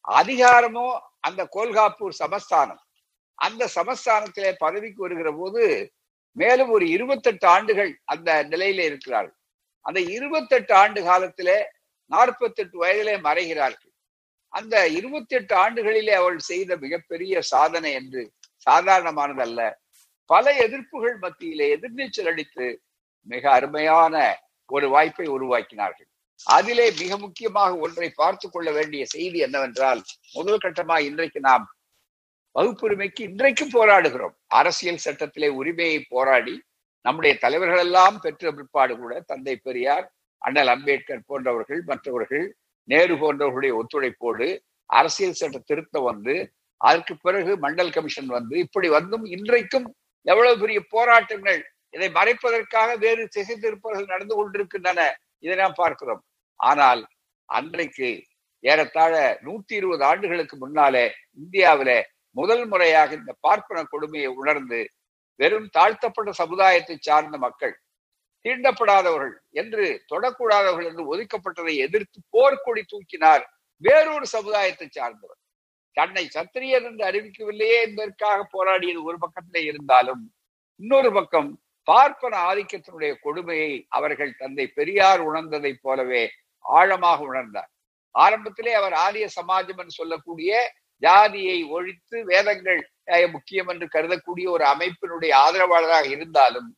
அதிகாரமும் 0.00 1.00
அந்த 1.20 1.48
கோல்காப்பூர் 1.52 2.08
சமஸ்தானம். 2.08 2.85
அந்த 3.38 3.68
சமஸ்தானத்திலே 3.74 4.52
பதவிக்கு 4.58 5.00
வருகிற 5.00 5.32
போது 5.32 5.92
மேலும் 6.32 6.68
ஒரு 6.68 6.88
இருபத்தெட்டு 6.88 7.46
ஆண்டுகள் 7.46 7.98
அந்த 8.04 8.44
நிலையில 8.44 8.84
இருக்கிறார்கள். 8.84 9.38
அந்த 9.80 10.00
இருபத்தெட்டு 10.00 10.74
ஆண்டு 10.74 11.02
காலத்திலே 11.02 11.58
நாற்பத்தெட்டு 12.10 12.76
வயதிலே 12.84 13.14
மறைகிறார்கள். 13.20 13.92
அந்த 14.48 14.88
இருபத்தி 14.88 15.34
எட்டு 15.34 15.54
ஆண்டுகளிலே 15.56 16.08
அவள் 16.08 16.38
செய்த 16.38 16.76
மிகப்பெரிய 16.76 17.40
சாதனை 17.42 17.92
என்று 17.92 18.32
சாதாரணமானதல்ல. 18.66 19.72
பல 20.24 20.52
எதிர்ப்புகள் 20.66 21.16
மத்தியிலே 21.18 21.76
எதிர்நீச்சல் 21.76 22.28
அடித்து 22.28 22.66
மிக 23.22 23.50
அருமையான 23.50 24.42
ஒரு 24.66 24.88
வாய்ப்பை 24.88 25.26
உருவாக்கினார்கள். 25.26 26.08
அதிலே 26.46 26.86
மிக 26.92 27.18
முக்கியமாக 27.18 27.76
ஒன்றை 27.76 28.08
பார்த்து 28.10 28.50
கொள்ள 28.50 28.70
வேண்டிய 28.70 29.02
செய்தி 29.06 29.38
என்னவென்றால் 29.38 30.02
முதல் 30.32 30.62
கட்டமா 30.64 30.96
இன்றைக்கு 31.00 31.40
நாம் 31.40 31.64
வகுப்புரிமைக்கு 32.56 33.22
இன்றைக்கும் 33.30 33.72
போராடுகிறோம். 33.74 34.34
அரசியல் 34.58 35.02
சட்டத்திலே 35.04 35.48
உரிமையை 35.60 35.98
போராடி 36.12 36.54
நம்முடைய 37.04 37.32
தலைவர்கள் 37.42 37.82
எல்லாம் 37.86 38.16
பெற்ற 38.20 38.52
பிற்பாடு 38.52 38.92
கூட 38.96 39.14
தந்தை 39.30 39.54
பெரியார் 39.66 40.06
அண்ணல் 40.42 40.70
அம்பேத்கர் 40.74 41.26
போன்றவர்கள் 41.26 41.80
மற்றவர்கள் 41.90 42.46
நேரு 42.88 43.14
போன்றவர்களுடைய 43.14 43.72
ஒத்துழைப்போடு 43.80 44.48
அரசியல் 44.90 45.38
சட்ட 45.40 45.58
திருத்தம் 45.70 46.08
வந்து 46.10 46.34
அதற்கு 46.80 47.14
பிறகு 47.16 47.52
மண்டல் 47.64 47.94
கமிஷன் 47.96 48.32
வந்து 48.38 48.56
இப்படி 48.64 48.88
வந்தும் 48.96 49.24
இன்றைக்கும் 49.36 49.86
எவ்வளவு 50.26 50.60
பெரிய 50.62 50.78
போராட்டங்கள் 50.94 51.60
இதை 51.94 52.08
மறைப்பதற்காக 52.18 52.88
வேறு 53.04 53.22
திசை 53.28 53.54
திருப்பர்கள் 53.56 54.10
நடந்து 54.12 54.34
கொண்டிருக்கின்றன 54.34 55.00
இதை 55.44 55.56
நாம் 55.56 55.78
பார்க்கிறோம். 55.82 56.22
ஆனால் 56.60 57.02
அன்றைக்கு 57.48 58.10
ஏறத்தாழ 58.64 59.14
நூத்தி 59.46 59.74
இருபது 59.80 60.04
ஆண்டுகளுக்கு 60.10 60.56
முன்னாலே 60.56 61.06
இந்தியாவில 61.42 61.90
முதல் 62.36 62.64
முறையாக 62.66 63.10
இந்த 63.12 63.32
பார்ப்பன 63.40 63.82
கொடுமையை 63.84 64.30
உணர்ந்து 64.34 64.80
வெறும் 65.40 65.68
தாழ்த்தப்பட்ட 65.68 66.30
சமுதாயத்தை 66.32 66.96
சார்ந்த 66.98 67.36
மக்கள் 67.38 67.74
தீண்டப்படாதவர்கள் 68.44 69.34
என்று 69.52 69.84
தொடக்கூடாதவர்கள் 70.12 70.88
என்று 70.90 71.04
ஒதுக்கப்பட்டதை 71.12 71.74
எதிர்த்து 71.86 72.18
போர்க்கொடி 72.34 72.82
தூக்கினார் 72.82 73.44
வேறொரு 73.82 74.26
சமுதாயத்தை 74.26 74.86
சார்ந்தவர். 74.88 75.40
தன்னை 75.96 76.24
சத்திரியர் 76.28 76.86
என்று 76.88 77.02
அறிவிக்கவில்லையே 77.04 77.76
என்பதற்காக 77.82 78.38
போராடியது 78.54 79.00
ஒரு 79.02 79.18
பக்கத்திலே 79.18 79.62
இருந்தாலும் 79.64 80.22
இன்னொரு 80.80 81.10
பக்கம் 81.12 81.50
பார்ப்பன 81.88 82.34
ஆதிக்கத்தினுடைய 82.48 83.12
கொடுமையை 83.24 83.72
அவர்கள் 83.88 84.38
தந்தை 84.38 84.66
பெரியார் 84.78 85.20
உணர்ந்ததை 85.20 85.72
போலவே 85.76 86.22
ஆழமாக 86.64 87.18
உணர்ந்தார். 87.24 87.70
ஆரம்பத்திலே 88.14 88.72
அவர் 88.72 88.94
ஆரிய 89.04 89.26
சமாஜம் 89.38 89.80
என்று 89.80 89.98
சொல்லக்கூடிய 89.98 90.52
ஜாதியை 91.02 91.58
ஒழித்து 91.68 92.18
வேதங்கள் 92.24 92.80
முக்கியம் 93.30 93.68
என்று 93.68 93.86
கருதக்கூடிய 93.86 94.46
ஒரு 94.50 94.64
அமைப்பினுடைய 94.74 95.32
ஆதரவாளராக 95.44 96.06
இருந்தாலும் 96.08 96.68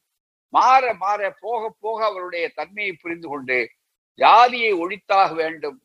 மாற 0.52 0.84
மாற 0.94 1.20
போக 1.40 1.62
போக 1.80 1.98
அவருடைய 2.04 2.44
தன்மையை 2.54 2.92
புரிந்து 2.92 3.28
கொண்டு 3.28 3.58
ஜாதியை 4.18 4.72
ஒழித்தாக 4.74 5.30
வேண்டும். 5.34 5.78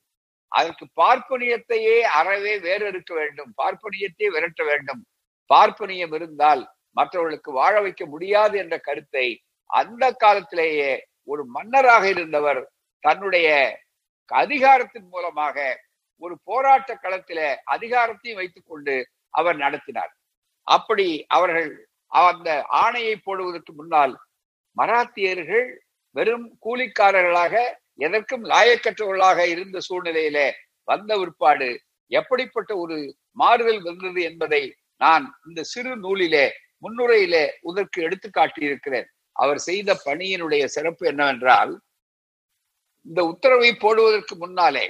அதற்கு 0.51 0.85
பார்ப்பனியத்தையே 1.01 1.97
அறவே 2.19 2.53
வேறு 2.59 2.85
இருக்க 2.87 3.11
வேண்டும். 3.13 3.51
பார்ப்பனியத்தை 3.61 4.27
விரட்ட 4.29 4.61
வேண்டும். 4.63 5.01
பார்ப்பனியம் 5.49 6.13
இருந்தால் 6.13 6.61
மற்றவர்களுக்கு 6.97 7.51
வாழ 7.51 7.73
வைக்க 7.81 8.03
முடியாது 8.05 8.55
என்ற 8.57 8.75
கருத்தை 8.77 9.25
அந்த 9.69 10.05
காலத்திலேயே 10.13 10.91
ஒரு 11.27 11.43
மன்னராக 11.45 12.03
இருந்தவர் 12.09 12.61
தன்னுடைய 13.03 13.47
அதிகாரத்தின் 14.31 15.07
மூலமாக 15.09 15.57
ஒரு 16.21 16.35
போராட்ட 16.43 16.91
களத்தில 17.03 17.39
அதிகாரத்தையும் 17.71 18.39
வைத்துக் 18.39 18.67
கொண்டு 18.67 18.95
அவர் 19.29 19.55
நடத்தினார். 19.55 20.11
அப்படி 20.67 21.07
அவர்கள் 21.27 21.87
அந்த 22.07 22.49
ஆணையை 22.83 23.15
போடுவதற்கு 23.23 23.73
முன்னால் 23.73 24.13
மராத்தியர்கள் 24.77 25.67
வெறும் 26.15 26.47
கூலிக்காரர்களாக 26.65 27.55
எதற்கும் 27.95 28.43
லாயக்கற்றவர்களாக 28.43 29.39
இருந்த 29.45 29.79
சூழ்நிலையில 29.89 30.39
வந்த 30.83 31.17
விற்பாடு 31.17 31.69
எப்படிப்பட்ட 32.11 32.71
ஒரு 32.77 32.97
மாறுதல் 33.31 33.81
வந்தது 33.81 34.21
என்பதை 34.21 34.63
நான் 34.97 35.25
இந்த 35.47 35.61
சிறு 35.63 35.93
நூலிலே 35.97 36.45
முன்னுரையிலே 36.83 37.43
உதற்கு 37.61 38.01
எடுத்து 38.01 38.29
காட்டியிருக்கிறேன். 38.29 39.07
அவர் 39.35 39.57
செய்த 39.57 39.99
பணியினுடைய 40.05 40.63
சிறப்பு 40.65 41.07
என்னவென்றால் 41.07 41.71
இந்த 43.05 43.21
உத்தரவை 43.25 43.75
போடுவதற்கு 43.75 44.35
முன்னாலே 44.35 44.85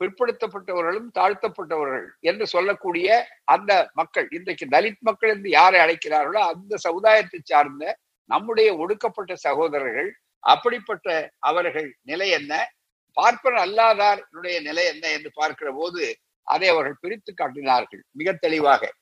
பிற்படுத்தப்பட்டவர்களும் 0.00 1.08
தாழ்த்தப்பட்டவர்கள் 1.14 2.06
என்று 2.20 2.46
சொல்லக்கூடிய 2.46 3.26
அந்த 3.44 3.90
மக்கள் 3.92 4.26
இன்றைக்கு 4.30 4.66
தலித் 4.70 4.98
மக்கள் 5.00 5.30
என்று 5.30 5.50
யாரை 5.50 5.80
அழைக்கிறார்களோ 5.80 6.40
அந்த 6.52 6.76
சமுதாயத்தை 6.76 7.40
சார்ந்த 7.42 7.98
நம்முடைய 8.24 8.76
ஒடுக்கப்பட்ட 8.76 9.34
சகோதரர்கள் 9.34 10.16
அப்படிப்பட்ட 10.38 11.30
அவர்கள் 11.38 11.96
நிலை 12.02 12.30
என்ன? 12.30 12.72
பார்ப்பன 13.12 13.66
அல்லாதாருடைய 13.66 14.62
நிலை 14.62 14.86
என்ன 14.86 15.08
என்று 15.08 15.30
பார்க்கிற 15.34 15.72
போது 15.72 16.18
அதை 16.42 16.68
அவர்கள் 16.68 16.96
பிரித்து 17.00 17.34
காட்டினார்கள் 17.34 18.04
மிக 18.10 18.32
தெளிவாக. 18.32 18.92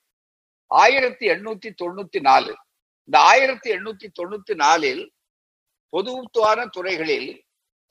ஆயிரத்தி 0.67 1.27
எண்ணூத்தி 1.27 1.69
தொண்ணூத்தி 1.83 2.19
நாலு. 2.19 2.55
இந்த 3.03 3.19
ஆயிரத்தி 3.19 3.71
எண்ணூத்தி 3.71 4.07
தொண்ணூத்தி 4.21 4.55
நாலில் 4.55 5.13
பொதுத்துவான 5.89 6.65
துறைகளில் 6.65 7.42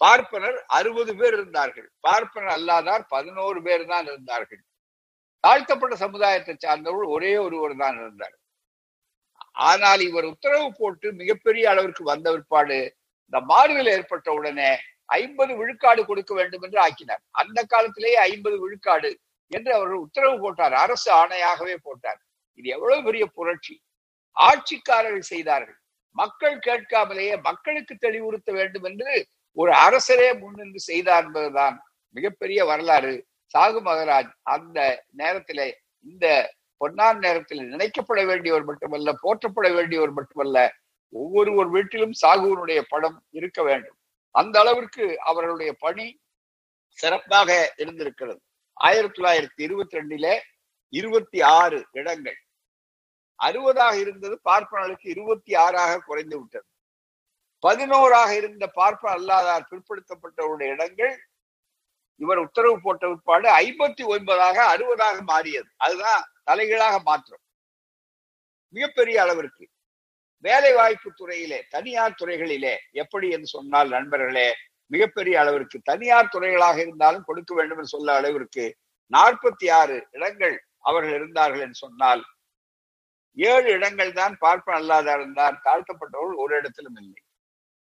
பார்ப்பனர் 0.03 0.59
அறுபது 0.77 1.13
பேர் 1.21 1.35
இருந்தார்கள். 1.39 1.89
பார்ப்பனர் 2.07 2.55
அல்லாதார் 2.59 3.05
பதினோரு 3.15 3.59
பேர் 3.67 3.85
தான் 3.93 4.07
இருந்தார்கள். 4.11 4.63
தாழ்த்தப்பட்ட 5.45 5.95
சமுதாயத்தை 6.05 6.55
சார்ந்தவர்கள் 6.65 7.13
ஒரே 7.17 7.33
ஒருவர் 7.45 7.75
தான் 7.83 7.97
இருந்தார். 8.03 8.37
ஆனால் 9.69 10.03
இவர் 10.09 10.27
உத்தரவு 10.33 10.69
போட்டு 10.81 11.07
மிகப்பெரிய 11.21 11.65
அளவிற்கு 11.73 12.03
வந்த 12.13 12.29
விற்பாடு 12.35 12.79
இந்த 13.27 13.39
மாறுதல் 13.51 13.91
ஏற்பட்ட 13.97 14.29
உடனே 14.39 14.71
ஐம்பது 15.21 15.53
விழுக்காடு 15.61 16.03
கொடுக்க 16.11 16.33
வேண்டும் 16.39 16.65
என்று 16.67 16.79
ஆக்கினார். 16.87 17.23
அந்த 17.41 17.59
காலத்திலேயே 17.73 18.19
ஐம்பது 18.31 18.57
விழுக்காடு 18.65 19.11
என்று 19.51 19.71
அவர்கள் 19.77 20.05
உத்தரவு 20.07 20.37
போட்டார். 20.45 20.75
அரசு 20.85 21.09
ஆணையாகவே 21.21 21.77
போட்டார். 21.87 22.21
இது 22.59 22.69
எவ்வளவு 22.77 23.01
பெரிய 23.09 23.25
புரட்சி. 23.39 23.75
ஆட்சிக்காரர்கள் 24.37 25.31
செய்தார்கள். 25.33 25.79
மக்கள் 26.17 26.57
கேட்காமலேயே 26.69 27.35
மக்களுக்கு 27.49 27.95
தெளிவுறுத்த 28.05 28.51
வேண்டும் 28.59 28.87
என்று 28.91 29.13
ஒரு 29.53 29.73
அரசரே 29.73 30.39
முன்னின்று 30.39 30.81
செய்தார் 30.81 31.25
என்பதுதான் 31.25 31.83
மிகப்பெரிய 32.09 32.65
வரலாறு. 32.65 33.27
சாகு 33.55 33.81
மகராஜ் 33.89 34.33
அந்த 34.43 35.05
நேரத்திலே 35.11 35.81
இந்த 36.01 36.55
பொன்னான் 36.77 37.19
நேரத்தில் 37.19 37.71
நினைக்கப்பட 37.73 38.21
வேண்டியவர் 38.25 38.65
மட்டுமல்ல 38.65 39.13
போற்றப்பட 39.23 39.69
வேண்டியவர் 39.75 40.13
மட்டுமல்ல 40.13 40.75
ஒவ்வொரு 41.09 41.55
ஒரு 41.55 41.71
வீட்டிலும் 41.71 42.13
சாகுவனுடைய 42.27 42.83
படம் 42.89 43.25
இருக்க 43.31 43.63
வேண்டும். 43.63 43.97
அந்த 44.31 44.61
அளவிற்கு 44.61 45.21
அவர்களுடைய 45.21 45.73
பணி 45.79 46.21
சிறப்பாக 46.89 47.75
இருந்திருக்கிறது. 47.77 48.41
ஆயிரத்தி 48.73 49.23
தொள்ளாயிரத்தி 49.23 49.63
இருபத்தி 49.63 49.99
ரெண்டில 49.99 50.39
இருபத்தி 50.89 51.41
ஆறு 51.41 51.87
இடங்கள். 51.93 52.39
அறுபதாக 53.43 53.95
இருந்தது 54.01 54.41
பார்ப்பனர்களுக்கு 54.45 55.09
இருபத்தி 55.09 55.55
ஆறாக 55.55 55.99
குறைந்து 55.99 56.41
விட்டது. 56.41 56.65
பதினோராக 57.63 58.31
இருந்த 58.41 58.65
பார்ப்ப 58.79 59.05
அல்லாதார் 59.17 59.69
பிற்படுத்தப்பட்டவருடைய 59.71 60.71
இடங்கள் 60.77 61.15
இவர் 62.21 62.41
உத்தரவு 62.47 62.77
போட்ட 62.87 63.05
உட்பாடு 63.13 63.49
ஐம்பத்தி 63.63 64.03
ஒன்பதாக 64.15 64.59
அறுபதாக 64.73 65.19
மாறியது. 65.31 65.69
அதுதான் 65.85 66.23
தலைகீழாக 66.49 66.97
மாற்றம். 67.09 67.43
மிகப்பெரிய 68.75 69.17
அளவிற்கு. 69.25 69.65
வேலை 70.45 70.73
வாய்ப்பு 70.81 71.09
துறையிலே 71.21 71.59
தனியார் 71.75 72.19
துறைகளிலே 72.21 72.75
எப்படி 73.03 73.27
என்று 73.37 73.49
சொன்னால் 73.57 73.91
நண்பர்களே 73.97 74.49
மிகப்பெரிய 74.91 75.35
அளவிற்கு. 75.43 75.77
தனியார் 75.91 76.33
துறைகளாக 76.35 76.79
இருந்தாலும் 76.85 77.27
கொடுக்க 77.29 77.51
வேண்டும் 77.59 77.81
என்று 77.81 77.95
சொல்ல 77.97 78.15
அளவிற்கு. 78.21 78.65
நாற்பத்தி 79.11 79.67
ஆறு 79.81 79.97
இடங்கள் 80.17 80.57
அவர்கள் 80.89 81.17
இருந்தார்கள் 81.19 81.65
என்று 81.67 81.79
சொன்னால் 81.85 82.23
ஏழு 83.37 83.69
இடங்கள் 83.79 84.13
தான் 84.21 84.35
பார்ப்பன் 84.45 84.79
அல்லாத 84.81 85.13
இருந்தார் 85.19 85.63
தாழ்த்தப்பட்டவர்கள் 85.67 86.41
ஒரு 86.45 86.53
இடத்திலும் 86.61 86.99
இல்லை. 87.03 87.21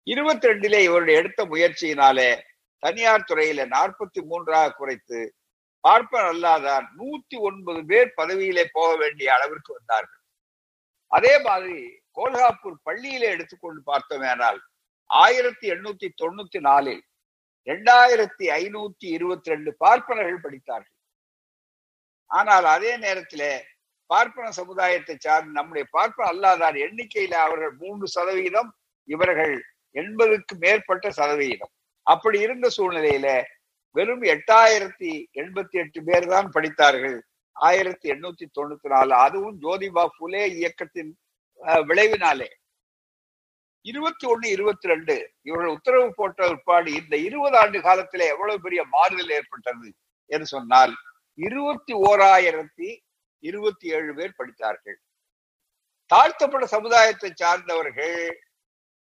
இருபத்தி 0.06 0.48
ரெண்டிலே 0.50 0.80
இவருடைய 0.88 1.20
எடுத்த 1.20 1.40
முயற்சியினாலே 1.44 2.30
தனியார் 2.82 3.28
துறையில 3.30 3.64
நாற்பத்தி 3.76 4.20
மூன்றாக 4.30 4.74
குறைத்து 4.78 5.20
பார்ப்பன் 5.84 6.28
அல்லாதார் 6.32 6.86
நூத்தி 7.00 7.36
ஒன்பது 7.48 7.80
பேர் 7.90 8.08
பதவியிலே 8.16 8.64
போக 8.76 8.90
வேண்டிய 9.02 9.28
அளவிற்கு 9.36 9.70
வந்தார்கள். 9.78 10.22
அதே 11.12 11.34
மாதிரி 11.46 11.78
கோல்ஹாப்பூர் 12.18 12.76
பள்ளியிலே 12.88 13.28
எடுத்துக்கொண்டு 13.34 13.80
பார்த்தோமேனால் 13.90 14.60
ஆயிரத்தி 15.10 15.66
எண்ணூத்தி 15.74 16.08
தொண்ணூத்தி 16.22 16.60
நாலில் 16.68 17.02
இரண்டாயிரத்தி 17.66 18.46
ஐநூத்தி 18.62 19.06
இருபத்தி 19.16 19.52
ரெண்டு 19.52 19.70
பார்ப்பனர்கள் 19.84 20.44
படித்தார்கள். 20.44 20.96
ஆனால் 22.30 22.66
அதே 22.74 22.92
நேரத்திலே 23.04 23.52
பார்ப்பன 24.10 24.46
சமுதாயத்தை 24.60 25.14
சார்ந்த 25.26 25.56
நம்முடைய 25.58 25.84
பார்ப்பன 25.96 26.28
அல்லாதார் 26.32 26.78
எண்ணிக்கையில 26.86 27.34
அவர்கள் 27.46 27.74
மூன்று 27.82 28.06
சதவீதம் 28.16 28.70
இவர்கள் 29.08 29.54
எண்பதுக்கு 29.94 30.54
மேற்பட்ட 30.64 31.06
சதவீதம் 31.18 31.72
அப்படி 32.06 32.38
இருந்த 32.46 32.66
சூழ்நிலையில 32.76 33.28
வெறும் 33.96 34.24
எட்டாயிரத்தி 34.34 35.10
எண்பத்தி 35.40 35.76
எட்டு 35.82 36.00
பேர் 36.08 36.26
தான் 36.32 36.48
படித்தார்கள். 36.56 37.16
ஆயிரத்தி 37.56 38.06
எண்ணூத்தி 38.14 38.46
தொண்ணூத்தி 38.56 38.88
நாலு. 38.92 39.12
அதுவும் 39.24 39.56
ஜோதிபா 39.64 40.04
புலே 40.18 40.42
இயக்கத்தின் 40.58 41.10
விளைவினாலே. 41.88 42.48
இருபத்தி 43.86 44.24
ஒண்ணு 44.32 44.46
இருபத்தி 44.56 44.86
ரெண்டு 44.92 45.14
இவர்கள் 45.48 45.74
உத்தரவு 45.76 46.08
போட்ட 46.18 46.48
உட்பாடு 46.54 46.88
இந்த 47.00 47.14
இருபது 47.26 47.56
ஆண்டு 47.62 47.78
காலத்திலே 47.86 48.26
எவ்வளவு 48.34 48.64
பெரிய 48.66 48.80
மாறுதல் 48.94 49.34
ஏற்பட்டது 49.38 49.88
என்று 50.30 50.46
சொன்னால் 50.54 50.94
இருபத்தி 51.38 51.92
ஓராயிரத்தி 52.08 52.88
இருபத்தி 53.42 53.86
ஏழு 53.96 54.12
பேர் 54.18 54.38
படித்தார்கள். 54.38 54.98
தாழ்த்தப்பட்ட 56.10 56.66
சமுதாயத்தை 56.76 57.30
சார்ந்தவர்கள் 57.42 58.16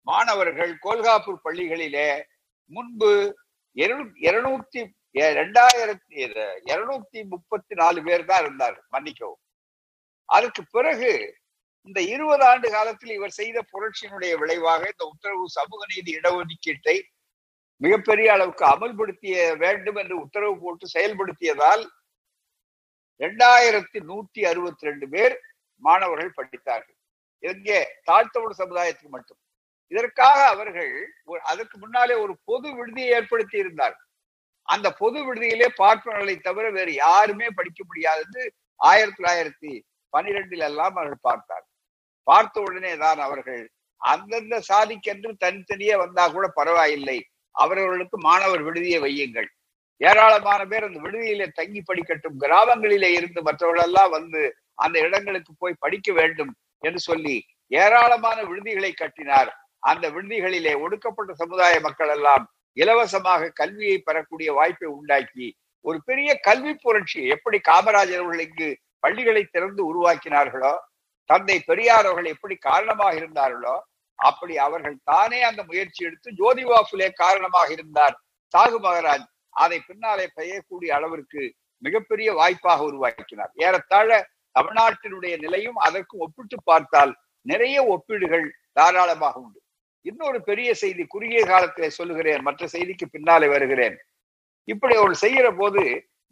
மாணவர்கள் 0.07 0.71
கோல்காப்பூர் 0.85 1.43
பள்ளிகளிலே 1.47 2.09
முன்பு 2.71 3.11
இருநூத்தி 4.23 4.81
இரண்டாயிரத்தி 5.15 6.17
இருநூத்தி 6.71 7.19
முப்பத்தி 7.33 7.73
நாலு 7.81 7.99
பேர் 8.07 8.25
தான் 8.29 8.41
இருந்தார் 8.43 8.77
மன்னிக்கவும். 8.93 9.41
அதுக்கு 10.29 10.61
பிறகு 10.75 11.11
இந்த 11.87 11.99
இருபது 12.13 12.43
ஆண்டு 12.49 12.67
காலத்தில் 12.75 13.13
இவர் 13.17 13.37
செய்த 13.39 13.57
புரட்சியினுடைய 13.71 14.33
விளைவாக 14.41 14.81
இந்த 14.93 15.03
உத்தரவு 15.11 15.45
சமூக 15.57 15.81
நீதி 15.93 16.11
இடஒதுக்கீட்டை 16.19 16.95
மிகப்பெரிய 17.81 18.27
அளவுக்கு 18.35 18.65
அமல்படுத்திய 18.65 19.35
வேண்டும் 19.63 19.99
என்று 20.01 20.15
உத்தரவு 20.23 20.55
போட்டு 20.63 20.85
செயல்படுத்தியதால் 20.95 21.83
இரண்டாயிரத்தி 23.21 23.99
நூத்தி 24.09 24.41
அறுபத்தி 24.51 24.87
ரெண்டு 24.89 25.07
பேர் 25.13 25.35
மாணவர்கள் 25.83 26.37
படித்தார்கள். 26.39 26.97
எங்கே 27.43 27.79
தாழ்த்தவன 28.09 28.55
சமுதாயத்துக்கு 28.61 29.15
மட்டும். 29.17 29.39
இதற்காக 29.91 30.39
அவர்கள் 30.53 30.93
அதற்கு 31.51 31.75
முன்னாலே 31.83 32.15
ஒரு 32.23 32.33
பொது 32.49 32.67
விடுதியை 32.77 33.09
ஏற்படுத்தி 33.17 33.57
இருந்தார். 33.63 33.95
அந்த 34.67 34.87
பொது 35.01 35.19
விடுதியிலே 35.27 35.67
பார்ப்பனர்களை 35.81 36.35
தவிர 36.47 36.65
வேறு 36.77 36.91
யாருமே 37.05 37.47
படிக்க 37.59 37.79
முடியாதது 37.87 38.41
ஆயிரத்தி 38.79 39.19
தொள்ளாயிரத்தி 39.19 39.71
பனிரெண்டில் 40.13 40.65
எல்லாம் 40.69 40.95
அவர்கள் 40.97 41.25
பார்த்தார். 41.29 41.65
பார்த்த 42.27 42.61
உடனே 42.67 42.93
தான் 43.03 43.19
அவர்கள் 43.27 43.63
அந்தந்த 44.01 44.55
சாதிக்கென்று 44.69 45.31
தனித்தனியே 45.43 45.95
வந்தா 46.01 46.25
கூட 46.35 46.45
பரவாயில்லை 46.59 47.17
அவர்களுக்கு 47.55 48.17
மாணவர் 48.27 48.63
விடுதியை 48.67 48.99
வையுங்கள். 49.05 49.49
ஏராளமான 50.01 50.61
பேர் 50.71 50.87
அந்த 50.87 50.99
விடுதியிலே 51.05 51.47
தங்கி 51.59 51.81
படிக்கட்டும் 51.87 52.37
கிராமங்களிலே 52.43 53.09
இருந்து 53.17 53.39
மற்றவர்களெல்லாம் 53.47 54.11
வந்து 54.17 54.41
அந்த 54.85 54.95
இடங்களுக்கு 55.07 55.51
போய் 55.61 55.81
படிக்க 55.83 56.09
வேண்டும் 56.19 56.51
என்று 56.83 56.99
சொல்லி 57.09 57.35
ஏராளமான 57.71 58.37
விடுதிகளை 58.49 58.91
கட்டினார். 58.93 59.49
அந்த 59.83 60.05
விடுதிகளிலே 60.15 60.73
ஒடுக்கப்பட்ட 60.83 61.33
சமுதாய 61.41 61.75
மக்கள் 61.87 62.11
எல்லாம் 62.17 62.45
இலவசமாக 62.77 63.51
கல்வியை 63.59 63.97
பெறக்கூடிய 64.07 64.49
வாய்ப்பை 64.57 64.89
உண்டாக்கி 64.97 65.47
ஒரு 65.85 65.97
பெரிய 66.05 66.29
கல்வி 66.47 66.73
புரட்சி 66.83 67.21
எப்படி 67.35 67.57
காமராஜர் 67.69 68.21
அவர்கள் 68.21 68.45
இங்கு 68.47 68.69
பள்ளிகளை 69.03 69.43
திறந்து 69.45 69.81
உருவாக்கினார்களோ 69.91 70.73
தந்தை 71.29 71.57
பெரியார் 71.69 72.07
அவர்கள் 72.09 72.33
எப்படி 72.35 72.55
காரணமாக 72.69 73.13
இருந்தார்களோ 73.19 73.75
அப்படி 74.19 74.53
அவர்கள் 74.65 74.95
தானே 75.03 75.39
அந்த 75.49 75.61
முயற்சி 75.63 76.01
எடுத்து 76.07 76.29
ஜோதிபா 76.39 76.79
புலே 76.89 77.07
காரணமாக 77.23 77.69
இருந்தார். 77.75 78.15
சாகு 78.53 78.79
மகராஜ் 78.85 79.27
அதை 79.55 79.77
பின்னாலே 79.87 80.25
பெய்யக்கூடிய 80.37 80.89
அளவிற்கு 80.97 81.41
மிகப்பெரிய 81.83 82.29
வாய்ப்பாக 82.39 82.83
உருவாக்கினார். 82.89 83.51
ஏறத்தாழ 83.65 84.09
தமிழ்நாட்டினுடைய 84.55 85.33
நிலையும் 85.43 85.79
அதற்கும் 85.87 86.23
ஒப்பிட்டு 86.25 86.57
பார்த்தால் 86.63 87.13
நிறைய 87.45 87.77
ஒப்பீடுகள் 87.93 88.45
தாராளமாக 88.77 89.35
உண்டு. 89.45 89.58
இன்னொரு 90.05 90.39
பெரிய 90.41 90.69
செய்தி 90.73 91.03
குறுகிய 91.07 91.41
காலத்தில் 91.45 91.97
சொல்லுகிறேன் 91.97 92.41
மற்ற 92.41 92.67
செய்திக்கு 92.71 93.05
பின்னாலே 93.11 93.47
வருகிறேன். 93.47 93.95
இப்படி 94.67 94.95
அவர் 94.95 95.15
செய்கிற 95.23 95.47
போது 95.51 95.83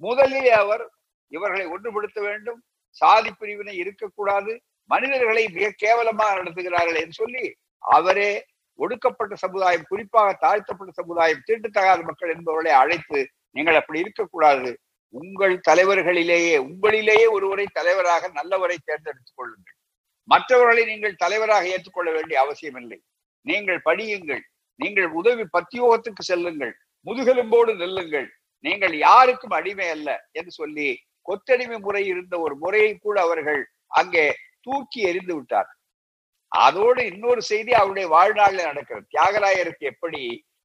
முதலில் 0.02 0.52
அவர் 0.62 0.84
இவர்களை 1.32 1.66
ஒன்றுபடுத்த 1.66 2.20
வேண்டும் 2.22 2.60
சாதி 3.02 3.32
பிரிவினை 3.32 3.74
இருக்கக்கூடாது 3.78 4.52
மனிதர்களை 4.90 5.44
மிக 5.48 5.72
கேவலமாக 5.84 6.36
நடத்துகிறார்கள் 6.40 7.00
என்று 7.04 7.14
சொல்லி 7.14 7.46
அவரே 7.84 8.30
ஒடுக்கப்பட்ட 8.80 9.34
சமுதாயம் 9.36 9.88
குறிப்பாக 9.90 10.34
தாழ்த்தப்பட்ட 10.34 10.92
சமுதாயம் 10.92 11.44
தீண்டத்தகாத 11.48 12.00
மக்கள் 12.04 12.34
என்பவர்களை 12.36 12.74
அழைத்து 12.82 13.20
நீங்கள் 13.56 13.76
அப்படி 13.76 14.00
இருக்கக்கூடாது. 14.00 14.70
உங்கள் 15.14 15.56
தலைவர்களிலேயே 15.70 16.56
உங்களிலேயே 16.70 17.26
ஒருவரை 17.36 17.66
தலைவராக 17.74 18.30
நல்லவரை 18.40 18.78
தேர்ந்தெடுத்துக் 18.84 19.38
கொள்ளுங்கள். 19.40 19.78
மற்றவர்களை 20.30 20.84
நீங்கள் 20.86 21.20
தலைவராக 21.24 21.68
ஏற்றுக்கொள்ள 21.68 22.10
வேண்டிய 22.12 22.38
அவசியம் 22.42 22.80
இல்லை 22.82 23.00
நீங்கள் 23.50 23.80
படியுங்கள். 23.88 24.44
நீங்கள் 24.80 25.10
உதவி 25.20 25.44
பத்தியோகத்துக்கு 25.56 26.24
செல்லுங்கள். 26.32 26.74
முதுகெலும்போடு 27.08 27.72
நெல்லுங்கள். 27.82 28.28
நீங்கள் 28.66 28.94
யாருக்கும் 29.08 29.56
அடிமை 29.58 29.88
அல்ல 29.96 30.10
என்று 30.38 30.52
சொல்லி 30.60 30.88
கொத்தடிமை 31.28 31.78
முறை 31.86 32.04
இருந்த 32.12 32.36
ஒரு 32.46 32.56
முறையை 32.64 32.92
கூட 33.06 33.16
அவர்கள் 33.28 33.62
அங்கே 34.00 34.26
தூக்கி 34.66 35.00
எறிந்து 35.10 35.34
விட்டார் 35.38 35.70
அதோடு 36.52 37.02
இன்னொரு 37.12 37.42
செய்தி 37.52 37.72
அவருடைய 37.80 38.08
வாழ்நாளில் 38.14 38.68
நடக்கிறது. 38.70 39.06
தியாகராயருக்கு 39.16 39.86
எப்படி 39.92 40.22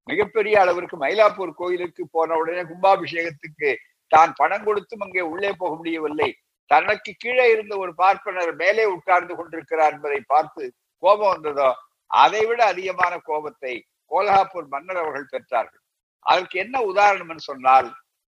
மிகப்பெரிய 0.08 0.54
அளவிற்கு 0.62 0.96
மயிலாப்பூர் 1.02 1.58
கோயிலுக்கு 1.60 2.02
போன 2.16 2.36
உடனே 2.40 2.62
கும்பாபிஷேகத்துக்கு 2.70 3.70
தான் 4.10 4.32
பணம் 4.40 4.64
கொடுத்தும் 4.66 5.04
அங்கே 5.06 5.22
உள்ளே 5.32 5.50
போக 5.60 5.72
முடியவில்லை. 5.80 6.28
தனக்கு 6.70 7.10
கீழே 7.22 7.46
இருந்த 7.54 7.74
ஒரு 7.82 7.92
பார்ப்பனர் 8.02 8.52
மேலே 8.62 8.84
உட்கார்ந்து 8.94 9.34
கொண்டிருக்கிறார் 9.38 9.94
என்பதை 9.96 10.20
பார்த்து 10.32 10.62
கோபம் 11.02 11.32
வந்ததோ? 11.34 11.70
அதை 12.12 12.42
விட 12.46 12.60
அதிகமான 12.72 13.14
கோபத்தை 13.28 13.74
கோல்ஹாப்பூர் 14.10 14.66
மன்னர் 14.74 15.00
அவர்கள் 15.02 15.32
பெற்றார்கள். 15.34 15.82
அதற்கு 16.26 16.56
என்ன 16.64 16.76
உதாரணம் 16.90 17.46
சொன்னால் 17.48 17.88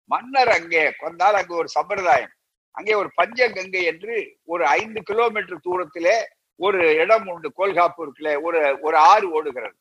மன்னர் 0.09 0.51
அங்கே 0.57 0.83
கொண்டால் 1.01 1.37
அங்கு 1.39 1.55
ஒரு 1.55 1.69
சம்பிரதாயம். 1.77 2.33
அங்கே 2.77 2.93
ஒரு 2.93 3.09
பஞ்சகங்கை 3.19 3.81
என்று 3.91 4.15
ஒரு 4.53 4.63
ஐந்து 4.79 4.99
கிலோமீட்டர் 5.09 5.65
தூரத்திலே 5.67 6.15
ஒரு 6.59 6.81
இடம் 7.03 7.27
உண்டு 7.33 7.49
கோல்காப்பூருக்குள்ள 7.59 8.31
ஒரு 8.47 8.59
ஒரு 8.81 8.97
ஆறு 9.11 9.27
ஓடுகிறது. 9.37 9.77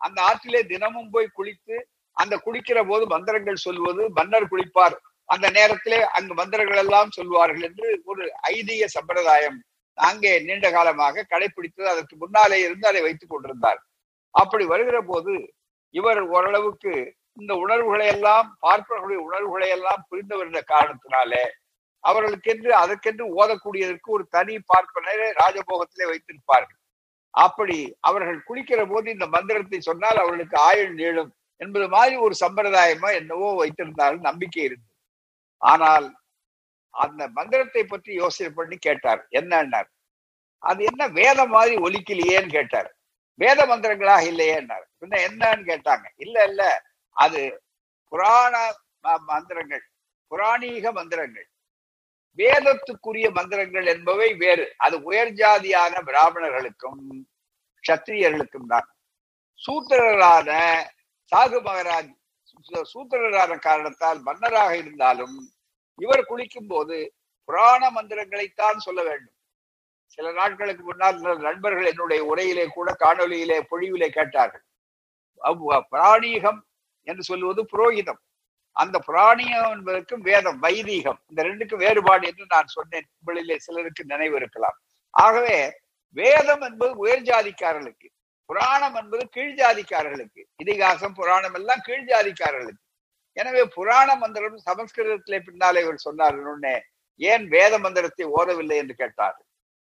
அந்த 0.00 0.18
ஆற்றிலே 0.28 0.60
தினமும் 0.72 1.10
போய் 1.14 1.34
குளித்து 1.38 1.76
அந்த 2.16 2.34
குளிக்கிற 2.44 2.78
போது 2.90 3.04
மந்திரங்கள் 3.06 3.64
சொல்வது 3.66 4.02
மன்னர் 4.18 4.50
குளிப்பார். 4.52 4.96
அந்த 5.28 5.46
நேரத்திலே 5.56 5.98
அங்கு 6.16 6.34
மந்திரங்கள் 6.34 6.80
எல்லாம் 6.84 7.10
சொல்வார்கள் 7.18 7.66
என்று 7.68 7.88
ஒரு 8.10 8.22
ஐதீக 8.54 8.84
சம்பிரதாயம் 8.96 9.58
அங்கே 10.08 10.32
நீண்ட 10.48 10.66
காலமாக 10.76 11.24
கடைபிடித்தது 11.32 11.88
அதற்கு 11.92 12.14
முன்னாலே 12.22 12.58
இருந்து 12.66 12.86
அதை 12.90 13.00
வைத்துக் 13.06 13.32
கொண்டிருந்தார். 13.32 13.80
அப்படி 14.34 14.64
வருகிற 14.72 14.98
போது 15.10 15.32
இவர் 15.94 16.20
ஓரளவுக்கு 16.34 16.92
இந்த 17.40 17.52
உணர்வுகளை 17.62 18.06
எல்லாம் 18.14 18.48
பார்ப்பவர்களுடைய 18.64 19.20
உணர்வுகளை 19.28 19.68
எல்லாம் 19.76 20.04
புரிந்து 20.10 20.34
வருகிற 20.38 20.60
காரணத்தினாலே 20.74 21.44
அவர்களுக்கென்று 22.04 22.70
அதற்கென்று 22.82 23.24
ஓதக்கூடியதற்கு 23.40 24.08
ஒரு 24.16 24.24
தனி 24.36 24.54
பார்ப்பனரை 24.70 25.26
ராஜபோகத்திலே 25.40 26.06
வைத்திருப்பார்கள். 26.10 26.78
அப்படி 27.34 27.78
அவர்கள் 28.08 28.38
குளிக்கிற 28.48 28.80
போது 28.92 29.06
இந்த 29.16 29.26
மந்திரத்தை 29.34 29.80
சொன்னால் 29.88 30.20
அவர்களுக்கு 30.22 30.56
ஆயுள் 30.68 30.94
நீளும் 31.00 31.30
என்பது 31.60 31.86
மாதிரி 31.94 32.14
ஒரு 32.26 32.34
சம்பிரதாயமா 32.44 33.08
என்னவோ 33.20 33.48
வைத்திருந்தார்கள் 33.60 34.28
நம்பிக்கை 34.28 34.62
இருந்தது. 34.68 34.94
ஆனால் 35.62 36.06
அந்த 36.90 37.28
மந்திரத்தை 37.28 37.84
பற்றி 37.84 38.14
யோசனை 38.14 38.52
பண்ணி 38.52 38.76
கேட்டார். 38.76 39.26
என்னன்னார்? 39.30 39.88
அது 40.58 40.84
என்ன 40.84 41.08
வேத 41.08 41.46
மாதிரி 41.46 41.76
ஒலிக்கலையேன்னு 41.76 42.48
கேட்டார். 42.48 42.96
வேத 43.34 43.66
மந்திரங்களாக 43.66 44.22
இல்லையேன்னார். 44.22 44.86
பின்ன 45.00 45.20
என்னன்னு 45.28 45.64
கேட்டாங்க. 45.70 46.04
இல்ல 46.16 46.44
இல்ல. 46.44 46.84
அது 47.16 47.62
புராண 48.08 48.72
மந்திரங்கள். 49.20 49.84
புராணீக 50.28 50.92
மந்திரங்கள். 50.92 51.48
வேதத்துக்குரிய 52.38 53.30
மந்திரங்கள் 53.30 53.86
என்பவை 53.86 54.34
வேறு. 54.34 54.74
அது 54.76 55.02
உயர் 55.02 55.32
ஜாதியான 55.32 56.02
பிராமணர்களுக்கும் 56.02 57.26
சத்திரியர்களுக்கும் 57.88 58.66
தான். 58.66 58.88
சூத்திரரான 59.66 60.50
சாகு 61.32 61.58
மகராஜ் 61.60 62.18
சூத்திரரான 62.94 63.58
காரணத்தால் 63.58 64.20
மன்னராக 64.20 64.76
இருந்தாலும் 64.76 65.52
இவர் 66.04 66.28
குளிக்கும் 66.30 66.70
போது 66.72 66.96
புராண 67.48 67.82
மந்திரங்களைத்தான் 67.90 68.84
சொல்ல 68.86 69.00
வேண்டும். 69.08 69.36
சில 70.14 70.32
நாட்களுக்கு 70.38 70.82
முன்னால் 70.84 71.20
நண்பர்கள் 71.48 71.90
என்னுடைய 71.92 72.20
உரையிலே 72.32 72.64
கூட 72.76 72.96
காணொளியிலே 73.04 73.58
பொழிவிலே 73.70 74.08
கேட்டார்கள். 74.16 74.64
பிராணீகம் 75.92 76.60
என்று 77.08 77.22
சொல்லுவது 77.28 77.62
புரோகிதம். 77.72 78.20
அந்த 78.82 78.96
புராணியம் 79.06 79.70
என்பதற்கும் 79.76 80.24
வேதம் 80.28 80.58
வைதீகம் 80.62 81.20
இந்த 81.28 81.40
ரெண்டுக்கும் 81.48 81.82
வேறுபாடு 81.84 82.24
என்று 82.30 82.44
நான் 82.54 82.74
சொன்னேன். 82.76 83.06
உங்களிலே 83.18 83.56
சிலருக்கு 83.66 84.04
நினைவு 84.12 84.36
இருக்கலாம். 84.42 84.76
ஆகவே 85.24 85.58
வேதம் 86.20 86.62
என்பது 86.68 86.92
உயர் 87.04 87.26
ஜாதிக்காரர்களுக்கு 87.30 88.08
புராணம் 88.50 88.96
என்பது 89.00 89.24
கீழ் 89.34 89.56
ஜாதிக்காரர்களுக்கு 89.60 90.42
இதிகாசம் 90.64 91.16
புராணம் 91.18 91.56
எல்லாம் 91.60 91.82
கீழ் 91.88 92.06
ஜாதிக்காரர்களுக்கு. 92.12 92.82
எனவே 93.40 93.62
புராண 93.76 94.08
மந்திரம் 94.22 94.58
சமஸ்கிருதத்திலே 94.68 95.38
பின்னாலே 95.48 95.82
இவர் 95.84 96.06
சொன்னார் 96.06 96.38
ஏன் 97.20 97.44
வேத 97.54 97.74
மந்திரத்தை 97.84 98.26
ஓதவில்லை 98.38 98.76
என்று 98.82 98.94
கேட்டார். 99.00 99.38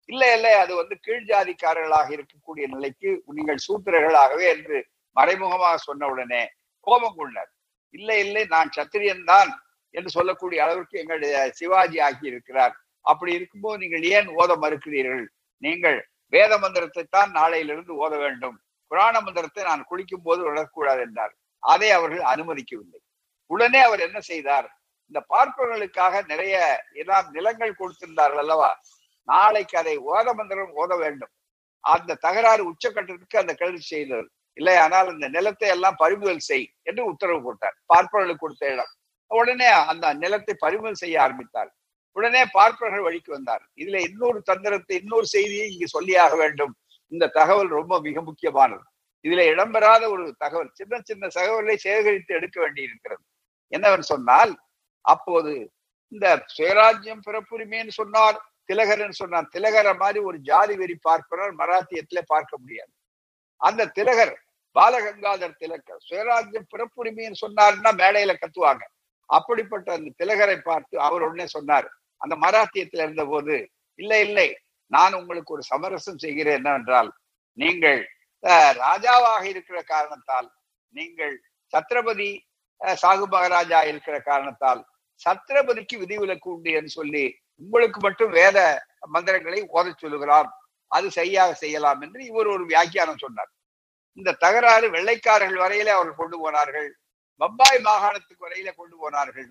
இல்லை 0.09 0.29
இல்லை 0.35 0.51
அது 0.61 0.73
வந்து 0.79 0.95
கீழ் 1.05 1.27
ஜாதிக்காரர்களாக 1.29 2.09
இருக்கக்கூடிய 2.15 2.65
நிலைக்கு 2.73 3.09
நீங்கள் 3.37 3.61
சூத்திரர்களாகவே 3.65 4.45
என்று 4.55 4.77
மறைமுகமாக 5.17 5.75
சொன்ன 5.87 6.07
உடனே 6.13 6.41
கோபம் 6.87 7.17
கொண்டார். 7.19 7.51
இல்லை 7.95 8.17
இல்லை 8.25 8.43
நான் 8.55 8.73
சத்திரியன் 8.77 9.23
தான் 9.31 9.51
என்று 9.95 10.09
சொல்லக்கூடிய 10.17 10.59
அளவிற்கு 10.65 10.95
எங்களுடைய 11.01 11.35
சிவாஜி 11.59 11.97
ஆகி 12.07 12.25
இருக்கிறார் 12.31 12.73
அப்படி 13.05 13.31
இருக்கும்போது 13.37 13.81
நீங்கள் 13.83 14.03
ஏன் 14.17 14.29
ஓத 14.39 14.51
மறுக்கிறீர்கள்? 14.63 15.25
நீங்கள் 15.63 15.97
வேத 16.33 16.51
மந்திரத்தை 16.63 17.03
தான் 17.17 17.31
நாளையிலிருந்து 17.39 17.93
ஓத 18.03 18.13
வேண்டும். 18.23 18.57
புராண 18.91 19.15
மந்திரத்தை 19.27 19.63
நான் 19.69 19.87
குளிக்கும் 19.89 20.25
போது 20.27 20.41
விடக்கூடாது 20.47 21.01
என்றார். 21.07 21.33
அதை 21.63 21.89
அவர்கள் 21.97 22.29
அனுமதிக்கவில்லை. 22.33 22.99
உடனே 23.53 23.79
அவர் 23.87 24.05
என்ன 24.07 24.19
செய்தார்? 24.31 24.67
இந்த 25.11 25.19
பார்ப்பவர்களுக்காக 25.33 26.21
நிறைய 26.31 26.55
எல்லாம் 27.01 27.27
நிலங்கள் 27.37 27.79
கொடுத்திருந்தார்கள் 27.79 28.41
அல்லவா? 28.43 28.69
நாளைக்கு 29.27 29.75
அதை 29.81 29.95
ஓத 30.11 30.27
மந்திரம் 30.37 30.77
ஓத 30.81 30.91
வேண்டும். 31.03 31.33
அந்த 31.83 32.17
தகராறு 32.25 32.63
உச்சக்கட்டத்துக்கு 32.71 33.41
அந்த 33.41 33.53
கல்வி 33.61 33.81
செய்தார் 33.93 34.27
இல்லை 34.57 34.75
ஆனால் 34.85 35.09
இந்த 35.15 35.27
நிலத்தை 35.35 35.67
எல்லாம் 35.75 35.99
பறிமுதல் 36.01 36.47
செய் 36.47 36.65
என்று 36.89 37.01
உத்தரவு 37.11 37.39
போட்டார். 37.45 37.75
பார்ப்பவர்களுக்கு 37.91 38.43
கொடுத்த 38.43 38.65
இடம். 38.73 38.91
உடனே 39.31 39.69
அந்த 39.91 40.05
நிலத்தை 40.23 40.53
பறிமுதல் 40.63 41.01
செய்ய 41.03 41.21
ஆரம்பித்தார். 41.25 41.69
உடனே 42.15 42.41
பார்ப்பவர்கள் 42.55 43.05
வழிக்கு 43.07 43.31
வந்தார். 43.35 43.63
இதுல 43.81 43.99
இன்னொரு 44.07 44.39
தந்திரத்தை 44.49 44.95
இன்னொரு 45.01 45.27
செய்தியை 45.35 45.67
இங்கு 45.73 45.87
சொல்லியாக 45.95 46.33
வேண்டும். 46.43 46.73
இந்த 47.11 47.31
தகவல் 47.39 47.69
ரொம்ப 47.79 47.93
மிக 48.07 48.21
முக்கியமானது. 48.29 48.83
இதுல 49.25 49.41
இடம்பெறாத 49.53 50.03
ஒரு 50.13 50.23
தகவல் 50.43 50.71
சின்ன 50.79 50.99
சின்ன 51.09 51.29
தகவலை 51.37 51.75
சேகரித்து 51.85 52.31
எடுக்க 52.39 52.57
வேண்டியிருக்கிறது. 52.63 53.23
என்னவென்று 53.71 54.11
சொன்னால் 54.11 54.53
அப்போது 55.05 55.53
இந்த 56.11 56.27
சுயராஜ்யம் 56.55 57.25
பிறப்புரிமைன்னு 57.27 57.93
சொன்னார் 57.93 58.37
திலகர்னு 58.69 59.15
சொன்னார் 59.15 59.51
திலகரை 59.55 59.93
மாதிரி 60.01 60.19
ஒரு 60.29 60.37
ஜாதி 60.49 60.75
வெறி 60.77 60.95
பார்க்கிறார் 61.01 61.53
மராத்தியத்திலே 61.59 62.23
பார்க்க 62.27 62.53
முடியாது. 62.57 62.91
அந்த 63.61 63.89
திலகர் 63.97 64.33
பாலகங்காதர் 64.75 65.59
திலகர் 65.61 66.01
சுயராஜ்யம் 66.07 66.69
பிறப்புரிமைன்னு 66.73 67.41
சொன்னாருன்னா 67.43 67.91
மேடையில 68.01 68.33
கத்துவாங்க. 68.37 68.83
அப்படிப்பட்ட 69.29 69.87
அந்த 69.97 70.09
திலகரை 70.19 70.57
பார்த்து 70.61 70.95
அவர் 71.07 71.25
உடனே 71.27 71.47
சொன்னார் 71.55 71.87
அந்த 72.21 72.35
மராத்தியத்துல 72.43 73.05
இருந்த 73.05 73.25
போது 73.25 73.55
இல்லை 73.99 74.21
இல்லை 74.27 74.49
நான் 74.91 75.17
உங்களுக்கு 75.19 75.53
ஒரு 75.53 75.63
சமரசம் 75.71 76.21
செய்கிறேன் 76.23 76.57
என்னவென்றால் 76.59 77.09
நீங்கள் 77.57 78.01
அஹ், 78.43 78.73
ராஜாவாக 78.83 79.43
இருக்கிற 79.53 79.79
காரணத்தால் 79.91 80.47
நீங்கள் 80.95 81.35
சத்ரபதி 81.73 82.29
சாகு 82.81 83.25
மகாராஜா 83.27 83.83
இருக்கிற 83.83 84.19
காரணத்தால் 84.19 84.81
சத்ரபதிக்கு 85.25 85.95
விதிவிலக்கு 85.97 86.49
உண்டு 86.49 86.71
என்று 86.71 86.89
சொல்லி 86.89 87.25
உங்களுக்கு 87.55 87.99
மட்டும் 87.99 88.31
வேத 88.31 88.85
மந்திரங்களை 89.07 89.59
ஓதச் 89.73 89.97
சொல்லுகிறார். 89.97 90.49
அது 90.87 91.11
சரியாக 91.11 91.53
செய்யலாம் 91.53 92.01
என்று 92.01 92.25
இவர் 92.25 92.47
ஒரு 92.47 92.65
வியாக்கியானம் 92.65 93.17
சொன்னார். 93.17 93.51
இந்த 94.17 94.31
தகராறு 94.31 94.89
வெள்ளைக்காரர்கள் 94.89 95.63
வரையில 95.63 95.93
அவர்கள் 95.97 96.15
கொண்டு 96.15 96.37
போனார்கள். 96.39 96.89
பம்பாய் 97.41 97.81
மாகாணத்துக்கு 97.81 98.45
வரையில 98.47 98.71
கொண்டு 98.75 98.97
போனார்கள். 98.97 99.49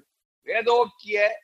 வேதோக்கிய 0.49 1.41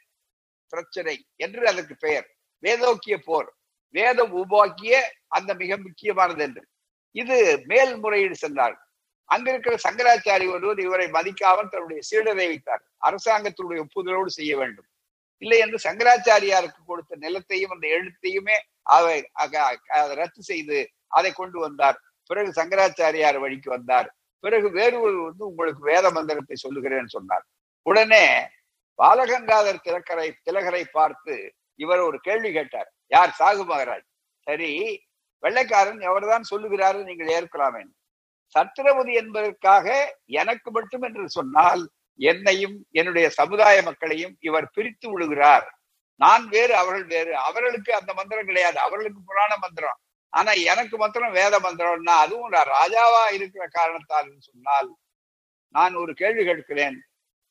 பிரச்சனை 0.68 1.27
என்று 1.37 1.68
அதற்கு 1.68 1.96
பெயர். 1.96 2.27
வேதோக்கிய 2.59 3.18
போர். 3.18 3.49
வேதம் 3.90 4.33
உபாக்கிய 4.42 4.94
அந்த 5.29 5.55
மிக 5.55 5.77
முக்கியமானது 5.77 6.42
என்று. 6.42 6.62
இது 7.11 7.62
மேல்முறையீடு 7.66 8.37
சென்றார்கள் 8.37 8.86
அங்க 9.30 9.46
இருக்கிற 9.52 9.74
சங்கராச்சாரி 9.76 10.46
ஒருவர் 10.54 10.80
இவரை 10.80 11.06
மதிக்காமல் 11.08 11.70
தன்னுடைய 11.72 12.00
சீடரை 12.10 12.46
வைத்தார். 12.52 12.82
அரசாங்கத்தினுடைய 13.08 13.78
ஒப்புதலோடு 13.86 14.30
செய்ய 14.38 14.52
வேண்டும். 14.56 14.88
இல்லை 15.42 15.58
என்று 15.58 15.78
சங்கராச்சாரியாருக்கு 15.86 16.80
கொடுத்த 16.86 17.16
நிலத்தையும் 17.16 17.72
அந்த 17.74 17.86
எழுத்தையுமே 17.96 18.56
அவை 18.96 19.16
அதை 19.34 20.14
ரத்து 20.20 20.42
செய்து 20.42 20.78
அதை 21.18 21.30
கொண்டு 21.32 21.58
வந்தார். 21.58 21.98
பிறகு 22.30 22.50
சங்கராச்சாரியார் 22.52 23.38
வழிக்கு 23.44 23.70
வந்தார். 23.70 24.08
பிறகு 24.44 24.68
வேறு 24.70 24.96
ஒரு 25.00 25.16
வந்து 25.24 25.42
உங்களுக்கு 25.46 25.82
வேத 25.82 26.06
மந்திரத்தை 26.10 26.56
சொல்லுகிறேன்னு 26.56 27.14
சொன்னார். 27.16 27.44
உடனே 27.86 28.24
பாலகங்காதர் 28.98 29.84
திலக்கரை 29.86 30.28
திலகரை 30.46 30.82
பார்த்து 30.92 31.34
இவர் 31.78 32.02
ஒரு 32.08 32.18
கேள்வி 32.20 32.50
கேட்டார். 32.52 32.88
யார்? 33.14 33.32
சாகு 33.38 33.64
மகராஜ். 33.70 34.06
சரி 34.46 34.70
வெள்ளைக்காரன் 35.42 36.00
எவர்தான் 36.08 36.50
சொல்லுகிறாரு 36.50 37.00
நீங்கள் 37.08 37.32
ஏற்கலாமே 37.36 37.82
சத்திரபதி 38.54 39.12
என்பதற்காக 39.12 40.16
எனக்கு 40.24 40.70
மட்டும் 40.70 41.02
என்று 41.02 41.30
சொன்னால் 41.30 41.90
என்னையும் 42.14 42.87
என்னுடைய 42.90 43.30
சமுதாய 43.30 43.82
மக்களையும் 43.82 44.37
இவர் 44.40 44.70
பிரித்து 44.72 45.11
விடுகிறார். 45.11 45.78
நான் 46.14 46.48
வேறு 46.48 46.76
அவர்கள் 46.76 47.04
வேறு. 47.04 47.37
அவர்களுக்கு 47.37 47.94
அந்த 47.94 48.14
மந்திரம் 48.14 48.44
கிடையாது. 48.44 48.78
அவர்களுக்கு 48.78 49.20
புராண 49.24 49.56
மந்திரம். 49.56 49.98
ஆனா 50.28 50.52
எனக்கு 50.52 50.96
மாத்திரம் 50.96 51.32
வேத 51.32 51.59
மந்திரம்னா 51.59 52.14
அதுவும் 52.24 52.48
நான் 52.48 52.66
ராஜாவா 52.66 53.32
இருக்கிற 53.32 53.66
காரணத்தால் 53.66 54.32
சொன்னால் 54.38 54.94
நான் 55.68 55.94
ஒரு 55.94 56.14
கேள்வி 56.14 56.44
கேட்கிறேன். 56.44 57.02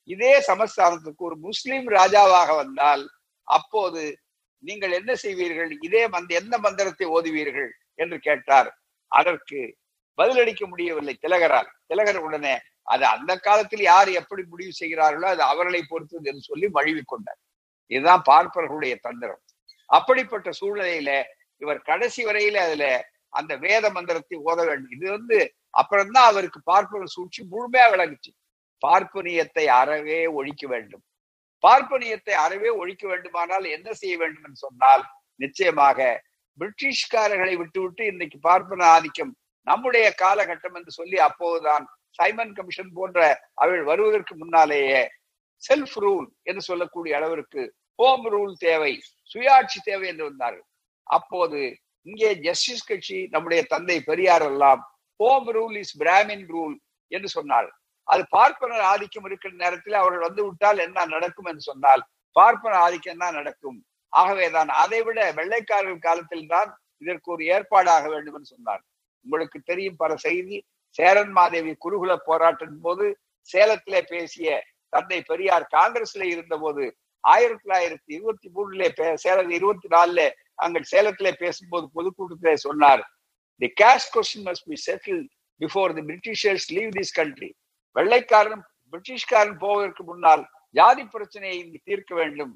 இதே 0.03 0.43
சமஸ்தானத்துக்கு 0.47 1.17
ஒரு 1.17 1.35
முஸ்லீம் 1.35 1.87
ராஜாவாக 1.89 2.55
வந்தால் 2.55 3.09
அப்போது 3.43 4.19
நீங்கள் 4.59 4.91
என்ன 4.91 5.13
செய்வீர்கள்? 5.13 5.71
இதே 5.81 6.07
மந்த 6.07 6.35
எந்த 6.35 6.57
மந்திரத்தை 6.57 7.07
ஓதுவீர்கள்? 7.07 7.71
என்று 7.95 8.19
கேட்டார். 8.19 8.77
அதற்கு 9.07 9.77
பதிலளிக்க 10.17 10.63
முடியவில்லை 10.71 11.13
திலகரால். 11.23 11.69
திலகர் 11.91 12.19
உடனே 12.27 12.55
அது 12.93 13.03
அந்த 13.15 13.31
காலத்தில் 13.47 13.83
யார் 13.91 14.09
எப்படி 14.21 14.41
முடிவு 14.51 14.73
செய்கிறார்களோ 14.81 15.27
அது 15.33 15.43
அவர்களை 15.51 15.81
பொறுத்தது 15.91 16.29
என்று 16.31 16.43
சொல்லி 16.49 16.67
மழுவி 16.77 17.03
கொண்டார். 17.05 17.39
இதுதான் 17.91 18.23
பார்ப்பவர்களுடைய 18.29 18.95
தந்திரம். 19.07 19.41
அப்படிப்பட்ட 19.89 20.49
சூழ்நிலையில 20.59 21.11
இவர் 21.61 21.79
கடைசி 21.89 22.21
வரையில 22.27 22.61
அதுல 22.67 22.85
அந்த 23.33 23.53
வேத 23.65 23.85
மந்திரத்தை 23.97 24.37
ஓத 24.47 24.59
வேண்டும். 24.69 24.93
இது 24.97 25.05
வந்து 25.17 25.37
அப்புறம்தான் 25.81 26.29
அவருக்கு 26.31 26.59
பார்ப்பன 26.71 27.09
சூழ்ச்சி 27.15 27.41
முழுமையா 27.53 27.87
விளங்குச்சு. 27.93 28.31
பார்ப்பனியத்தை 28.83 29.65
அறவே 29.81 30.19
ஒழிக்க 30.37 30.63
வேண்டும். 30.73 31.03
பார்ப்பனியத்தை 31.63 32.33
அறவே 32.45 32.69
ஒழிக்க 32.81 33.03
வேண்டுமானால் 33.11 33.65
என்ன 33.75 33.89
செய்ய 34.01 34.15
வேண்டும் 34.21 34.45
என்று 34.47 34.63
சொன்னால் 34.65 35.03
நிச்சயமாக 35.39 35.99
பிரிட்டிஷ்காரர்களை 36.59 37.55
விட்டுவிட்டு 37.61 38.03
இன்னைக்கு 38.11 38.37
பார்ப்பன 38.39 38.85
ஆதிக்கம் 38.95 39.33
நம்முடைய 39.67 40.05
காலகட்டம் 40.23 40.75
என்று 40.79 40.91
சொல்லி 40.99 41.17
அப்போதுதான் 41.27 41.85
சைமன் 42.19 42.55
கமிஷன் 42.57 42.91
போன்ற 42.97 43.19
அவர்கள் 43.61 43.89
வருவதற்கு 43.91 44.33
முன்னாலேயே 44.41 45.01
செல்ஃப் 45.63 45.97
ரூல் 46.03 46.27
என்று 46.49 46.61
சொல்லக்கூடிய 46.69 47.13
அளவிற்கு 47.19 47.61
ஹோம் 47.99 48.25
ரூல் 48.33 48.53
தேவை 48.65 48.93
சுயாட்சி 49.31 49.79
தேவை 49.89 50.07
என்று 50.11 50.25
வந்தார்கள். 50.29 50.67
அப்போது 51.07 51.59
இங்கே 52.07 52.29
ஜஸ்டிஸ் 52.47 52.87
கட்சி 52.89 53.19
நம்முடைய 53.33 53.61
தந்தை 53.73 53.97
பெரியார் 54.09 54.45
எல்லாம் 54.51 54.81
home 55.19 55.49
rule 55.57 55.75
is 55.81 55.95
brahmin 56.01 56.45
rule 56.53 56.75
என்று 57.11 57.29
சொன்னார். 57.37 57.69
அது 58.07 58.23
பார்ப்பனர் 58.37 58.83
ஆதிக்கம் 58.91 59.27
இருக்கிற 59.29 59.53
நேரத்தில் 59.63 60.01
அவர்கள் 60.01 60.27
வந்து 60.27 60.41
விட்டால் 60.47 60.83
என்ன 60.87 61.05
நடக்கும் 61.15 61.49
என்று 61.51 61.63
சொன்னால் 61.69 62.01
பார்ப்பனர் 62.35 62.83
ஆதிக்கம் 62.85 63.23
தான் 63.23 63.37
நடக்கும்? 63.39 63.77
ஆகவேதான் 64.13 64.69
அதை 64.81 64.99
விட 65.05 65.19
வெள்ளைக்காரர்கள் 65.39 66.05
காலத்தில் 66.07 66.51
தான் 66.53 66.69
இதற்கு 67.03 67.27
ஒரு 67.35 67.43
ஏற்பாடாக 67.53 68.05
வேண்டும் 68.13 68.35
என்று 68.37 68.53
சொன்னார். 68.55 68.83
உங்களுக்கு 69.25 69.59
தெரியும் 69.71 69.99
பல 70.03 70.15
செய்தி. 70.25 70.57
சேரன் 70.97 71.31
மாதேவி 71.37 71.73
குருகுல 71.85 72.13
போராட்டின் 72.27 72.79
போது 72.85 73.05
சேலத்திலே 73.49 74.01
பேசிய 74.11 74.49
தந்தை 74.93 75.19
பெரியார் 75.29 75.65
காங்கிரஸ்ல 75.75 76.23
இருந்த 76.33 76.55
போது 76.63 76.83
ஆயிரத்தி 77.23 77.63
தொள்ளாயிரத்தி 77.63 78.11
இருபத்தி 78.17 78.47
மூணுல 78.55 79.15
சேலம் 79.23 79.51
இருபத்தி 79.57 79.87
நாலுல 79.95 80.23
அங்க 80.65 80.81
சேலத்திலே 80.91 81.31
பேசும்போது 81.43 81.85
பொதுக்கூட்டத்திலே 81.95 82.53
சொன்னார் 82.65 83.03
the 83.61 83.69
caste 83.81 84.09
question 84.15 84.45
must 84.49 84.67
be 84.71 84.77
settle 84.87 85.23
before 85.61 85.95
the 85.97 86.03
Britishers 86.09 86.67
leave 86.77 86.91
this 86.99 87.15
country 87.19 87.49
வெள்ளைக்காரன் 87.95 88.63
பிரிட்டிஷ்காரன் 88.93 89.57
போவதற்கு 89.63 90.03
முன்னால் 90.09 90.43
ஜாதி 90.75 91.03
பிரச்சனையை 91.13 91.57
இங்கு 91.63 91.79
தீர்க்க 91.89 92.11
வேண்டும். 92.15 92.53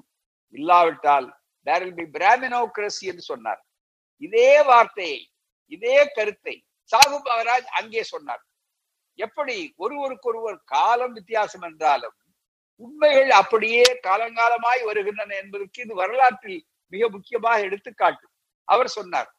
இல்லாவிட்டால் 0.54 1.28
தேர் 1.66 1.84
வில் 1.84 1.98
பி 2.00 2.06
பிராமினோக்ரசி 2.16 3.04
என்று 3.10 3.24
சொன்னார். 3.30 3.60
இதே 4.26 4.50
வார்த்தையை 4.70 5.18
இதே 5.72 5.98
கருத்தை 6.16 6.54
சாகு 6.90 7.18
மகராஜ் 7.26 7.68
அங்கே 7.80 8.02
சொன்னார். 8.12 8.42
எப்படி? 9.18 9.56
ஒருவருக்கொருவர் 9.76 10.58
காலம் 10.74 11.14
வித்தியாசம் 11.18 11.64
என்றாலும் 11.68 12.16
உண்மைகள் 12.82 13.32
அப்படியே 13.40 13.84
காலங்காலமாய் 14.06 14.82
வருகின்றன 14.88 15.34
என்பதற்கு 15.42 15.80
இது 15.84 15.94
வரலாற்றில் 15.94 16.60
மிக 16.92 17.02
முக்கியமாக 17.08 17.66
எடுத்துக்காட்டு. 17.68 18.26
அவர் 18.68 18.90
சொன்னார் 18.98 19.30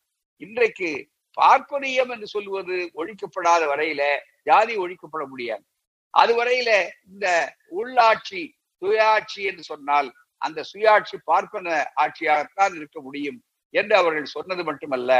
இன்றைக்கு 0.41 0.89
பார்ப்பனியம் 1.37 2.11
என்று 2.13 2.27
சொல்லுவது 2.27 2.77
ஒழிக்கப்படாத 2.99 3.61
வரையில 3.71 4.01
ஜாதி 4.49 4.73
ஒழிக்கப்பட 4.83 5.23
முடியாது. 5.31 5.63
அது 6.13 6.31
வரையில 6.39 6.69
இந்த 7.11 7.27
உள்ளாட்சி 7.79 8.41
சுயாட்சி 8.81 9.41
என்று 9.49 9.63
சொன்னால் 9.63 10.09
அந்த 10.41 10.59
சுயாட்சி 10.71 11.17
பார்ப்பன 11.29 11.67
ஆட்சியாகத்தான் 12.03 12.73
இருக்க 12.79 12.97
முடியும் 13.01 13.39
என்று 13.73 13.93
அவர்கள் 13.95 14.33
சொன்னது 14.35 14.63
மட்டுமல்ல 14.63 15.11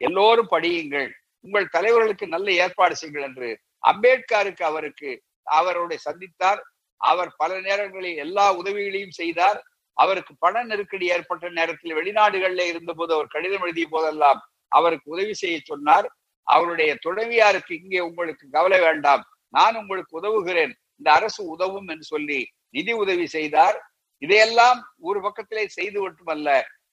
எல்லோரும் 0.00 0.50
படியுங்கள். 0.50 1.10
உங்கள் 1.44 1.72
தலைவர்களுக்கு 1.76 2.26
நல்ல 2.26 2.52
ஏற்பாடு 2.52 2.96
செய்யுங்கள் 2.96 3.26
என்று 3.28 3.48
அம்பேத்கருக்கு 3.82 4.62
அவருக்கு 4.62 5.10
அவருடைய 5.42 5.98
சந்தித்தார். 6.08 6.60
அவர் 7.00 7.30
பல 7.36 7.60
நேரங்களில் 7.60 8.16
எல்லா 8.16 8.46
உதவிகளையும் 8.54 9.18
செய்தார். 9.20 9.58
அவருக்கு 9.96 10.32
பண 10.38 10.62
நெருக்கடி 10.64 11.06
ஏற்பட்ட 11.08 11.48
நேரத்தில் 11.48 11.96
வெளிநாடுகளில் 11.98 12.70
இருந்தபோது 12.70 13.14
அவர் 13.14 13.26
கடிதம் 13.26 13.62
எழுதிய 13.62 13.86
போதெல்லாம் 13.90 14.40
அவருக்கு 14.68 15.06
உதவி 15.10 15.34
செய்ய 15.34 15.56
சொன்னார். 15.64 16.06
அவருடைய 16.46 16.90
துணைவியாருக்கு 17.06 17.72
இங்கே 17.82 18.00
உங்களுக்கு 18.00 18.44
கவலை 18.50 18.80
வேண்டாம். 18.80 19.22
நான் 19.54 19.76
உங்களுக்கு 19.76 20.12
உதவுகிறேன். 20.20 20.72
இந்த 20.96 21.08
அரசு 21.12 21.40
உதவும் 21.44 21.88
என்று 21.88 22.04
சொல்லி 22.04 22.40
நிதி 22.70 22.92
உதவி 22.92 23.26
செய்தார். 23.26 23.76
இதையெல்லாம் 24.22 24.78
ஒரு 24.98 25.18
பக்கத்திலே 25.20 25.64
செய்து 25.68 25.98
மட்டுமல்ல 26.00 26.48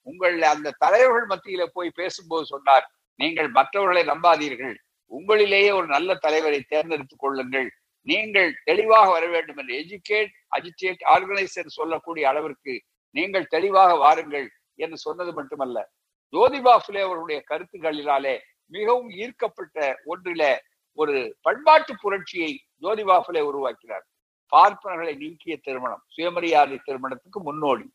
உங்கள் 0.07 0.37
அந்த 0.41 0.75
தலைவர்கள் 0.77 1.27
மத்தியில 1.31 1.63
போய் 1.73 1.97
பேசும்போது 1.99 2.45
சொன்னார். 2.45 2.85
நீங்கள் 3.19 3.49
மற்றவர்களை 3.49 4.03
நம்பாதீர்கள். 4.11 4.75
உங்களிலேயே 5.11 5.69
ஒரு 5.73 5.87
நல்ல 5.87 6.15
தலைவரை 6.15 6.59
தேர்ந்தெடுத்துக் 6.61 7.19
கொள்ளுங்கள். 7.19 7.69
நீங்கள் 8.07 8.49
தெளிவாக 8.63 9.07
வர 9.09 9.25
வேண்டும் 9.27 9.57
என்று 9.57 9.73
எஜுகேட் 9.81 10.31
அஜிடேட் 10.57 11.01
ஆர்கனைஸ் 11.13 11.55
என்று 11.59 11.69
சொல்லக்கூடிய 11.69 12.27
அளவிற்கு 12.29 12.73
நீங்கள் 13.15 13.47
தெளிவாக 13.47 13.91
வாருங்கள் 13.95 14.47
என்று 14.75 14.97
சொன்னது 14.97 15.33
மட்டுமல்ல. 15.33 15.77
ஜோதிபா 16.33 16.73
புலே 16.85 17.01
அவருடைய 17.01 17.39
கருத்துக்களினாலே 17.49 18.35
மிகவும் 18.67 19.09
ஈர்க்கப்பட்ட 19.09 19.95
ஒன்றில 20.05 20.43
ஒரு 20.93 21.15
பண்பாட்டு 21.41 21.93
புரட்சியை 22.01 22.51
ஜோதிபா 22.81 23.17
புலே 23.27 23.41
உருவாக்கினார். 23.41 24.05
பார்ப்பனர்களை 24.51 25.13
நீக்கிய 25.15 25.55
திருமணம் 25.57 26.03
சுயமரியாதை 26.07 26.77
திருமணத்துக்கு 26.83 27.39
முன்னோடி. 27.41 27.85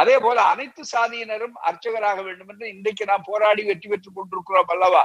அதே 0.00 0.16
போல 0.24 0.38
அனைத்து 0.52 0.82
சாதியினரும் 0.94 1.56
அர்ச்சகராக 1.68 2.18
வேண்டும் 2.26 2.50
என்று 2.52 2.66
இன்றைக்கு 2.74 3.04
நாம் 3.10 3.28
போராடி 3.30 3.62
வெற்றி 3.68 3.88
பெற்றுக் 3.92 4.16
கொண்டிருக்கிறோம் 4.18 4.72
அல்லவா? 4.74 5.04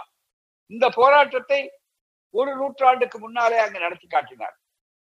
இந்த 0.71 0.85
போராட்டத்தை 0.99 1.61
ஒரு 2.33 2.51
நூற்றாண்டுக்கு 2.59 3.17
முன்னாலே 3.23 3.57
அங்கு 3.63 3.85
நடத்தி 3.85 4.07
காட்டினார். 4.07 4.55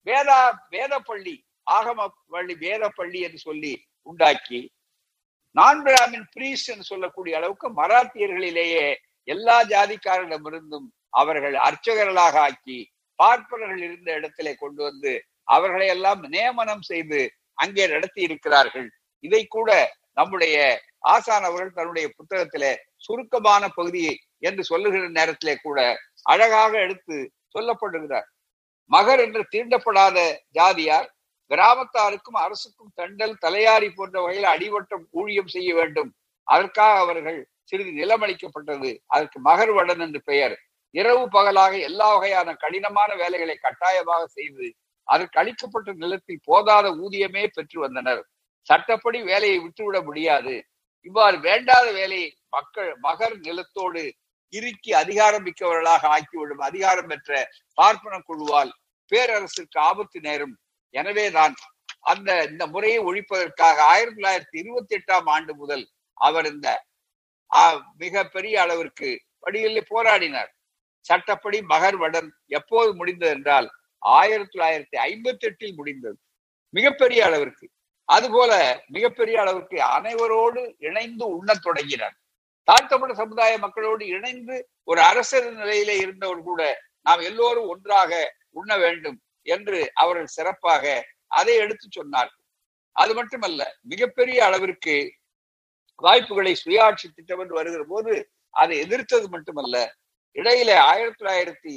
வேதா 0.07 0.39
வேத 0.75 0.93
பள்ளி 1.09 1.35
ஆகம 1.67 2.07
பள்ளி 2.33 2.53
வேத 2.65 2.83
பள்ளி 2.99 3.19
என்று 3.27 3.39
சொல்லி 3.47 3.73
உண்டாக்கி 4.07 4.61
நான் 5.55 5.79
பிராமின் 5.85 6.27
பிரீஸ் 6.35 6.65
என்று 6.73 6.85
சொல்லக்கூடிய 6.91 7.33
அளவுக்கு 7.39 7.67
மராத்தியர்களிலேயே 7.81 8.85
எல்லா 9.27 9.57
ஜாதிக்காரரிடமிருந்தும் 9.73 10.87
அவர்கள் 11.21 11.55
அர்ச்சகர்களாக 11.67 12.35
ஆக்கி 12.47 12.79
பார்ப்பனர்கள் 13.19 13.83
இருந்த 13.87 14.09
இடத்திலே 14.19 14.53
கொண்டு 14.63 14.81
வந்து 14.89 15.11
அவர்களை 15.55 15.87
எல்லாம் 15.95 16.21
நியமனம் 16.35 16.85
செய்து 16.91 17.19
அங்கே 17.63 17.85
நடத்தி 17.93 18.21
இருக்கிறார்கள். 18.27 18.89
இதை 19.23 19.41
கூட 19.47 19.71
நம்முடைய 20.19 20.55
ஆசான் 21.13 21.45
அவர்கள் 21.47 21.77
தன்னுடைய 21.77 22.07
புத்தகத்திலே 22.17 22.71
சுருக்கமான 23.05 23.63
பகுதி 23.77 24.03
என்று 24.47 24.63
சொல்லுகிற 24.63 25.03
நேரத்திலே 25.17 25.55
கூட 25.63 25.79
அழகாக 26.23 26.71
எடுத்து 26.85 27.15
சொல்லப்படுகிறார். 27.55 28.27
மகர் 28.91 29.21
என்று 29.25 29.41
தீண்டப்படாத 29.53 30.17
ஜாதியார் 30.57 31.07
கிராமத்தாருக்கும் 31.51 32.37
அரசுக்கும் 32.45 32.91
தண்டல் 32.99 33.35
தலையாரி 33.45 33.89
போன்ற 33.95 34.15
வகையில் 34.21 34.51
அடிவட்டம் 34.53 35.05
ஊழியம் 35.19 35.53
செய்ய 35.55 35.69
வேண்டும். 35.75 36.11
அதற்காக 36.47 36.93
அவர்கள் 36.99 37.39
சிறிது 37.69 37.91
நிலமளிக்கப்பட்டது 37.91 38.91
அதற்கு 39.07 39.37
மகர் 39.49 39.73
வடன் 39.77 40.03
என்று 40.05 40.19
பெயர். 40.29 40.55
இரவு 40.95 41.23
பகலாக 41.35 41.73
எல்லா 41.89 42.07
வகையான 42.15 42.53
கடினமான 42.63 43.09
வேலைகளை 43.15 43.55
கட்டாயமாக 43.57 44.23
செய்து 44.37 44.67
அதற்கு 45.07 45.37
அளிக்கப்பட்ட 45.41 45.89
நிலத்தில் 46.03 46.45
போதாத 46.49 46.87
ஊதியமே 47.03 47.43
பெற்று 47.55 47.77
வந்தனர். 47.79 48.21
சட்டப்படி 48.69 49.19
வேலையை 49.31 49.57
விட்டுவிட 49.59 49.97
முடியாது. 50.01 50.55
இவ்வாறு 51.07 51.37
வேண்டாத 51.47 51.85
வேலையை 51.99 52.29
மக்கள் 52.55 52.89
மகர் 53.05 53.35
நிலத்தோடு 53.47 54.03
இறுக்கி 54.53 54.91
அதிகாரம் 55.01 55.45
மிக்கவர்களாக 55.45 56.03
ஆக்கிவிடும் 56.15 56.63
அதிகாரம் 56.69 57.09
பெற்ற 57.11 57.49
பார்ப்பன 57.79 58.15
குழுவால் 58.29 58.71
பேரரசுக்கு 59.11 59.77
ஆபத்து 59.89 60.19
நேரும். 60.27 60.55
எனவேதான் 60.95 61.53
அந்த 62.11 62.29
இந்த 62.51 62.63
முறையை 62.73 62.99
ஒழிப்பதற்காக 63.09 63.77
ஆயிரத்தி 63.93 64.19
தொள்ளாயிரத்தி 64.19 64.57
இருபத்தி 64.63 64.93
எட்டாம் 64.97 65.27
ஆண்டு 65.35 65.53
முதல் 65.55 65.83
அவர் 66.27 66.47
இந்த 66.53 66.69
மிக 68.03 68.23
பெரிய 68.35 68.55
அளவிற்கு 68.61 69.09
வழிகளில் 69.45 69.91
போராடினார். 69.93 70.51
சட்டப்படி 71.05 71.59
மகர் 71.73 71.97
வடன் 72.03 72.29
எப்போது 72.59 72.89
முடிந்தது 72.99 73.31
என்றால் 73.35 73.67
ஆயிரத்தி 74.01 74.51
தொள்ளாயிரத்தி 74.53 74.97
ஐம்பத்தி 75.09 75.47
எட்டில் 75.49 75.77
முடிந்தது. 75.79 76.17
மிகப்பெரிய 76.75 77.21
அளவிற்கு. 77.25 77.65
அதுபோல 78.05 78.83
மிகப்பெரிய 78.87 79.41
அளவிற்கு 79.41 79.77
அனைவரோடு 79.77 80.73
இணைந்து 80.77 81.25
உண்ணத் 81.27 81.61
தொடங்கினார். 81.61 82.15
தாழ்த்தப்பட்ட 82.63 83.15
சமுதாய 83.15 83.57
மக்களோடு 83.57 84.07
இணைந்து 84.07 84.69
ஒரு 84.83 85.01
அரசர் 85.01 85.53
நிலையிலே 85.53 85.97
இருந்தவர் 85.97 86.41
கூட 86.41 86.81
நாம் 87.01 87.19
எல்லோரும் 87.19 87.67
ஒன்றாக 87.67 88.35
உண்ண 88.49 88.77
வேண்டும் 88.77 89.21
என்று 89.41 89.91
அவர்கள் 89.93 90.25
சிறப்பாக 90.25 91.07
அதை 91.27 91.55
எடுத்து 91.55 91.87
சொன்னார்கள். 91.87 92.43
அது 92.91 93.13
மட்டுமல்ல 93.13 93.77
மிகப்பெரிய 93.81 94.45
அளவிற்கு 94.45 95.13
வாய்ப்புகளை 95.95 96.55
சுயாட்சி 96.65 97.07
திட்டம் 97.15 97.39
என்று 97.39 97.53
வருகிற 97.53 97.83
போது 97.89 98.31
அதை 98.49 98.77
எதிர்த்தது 98.77 99.29
மட்டுமல்ல 99.29 99.95
இடையில 100.33 100.75
ஆயிரத்தி 100.75 101.25
தொள்ளாயிரத்தி 101.25 101.75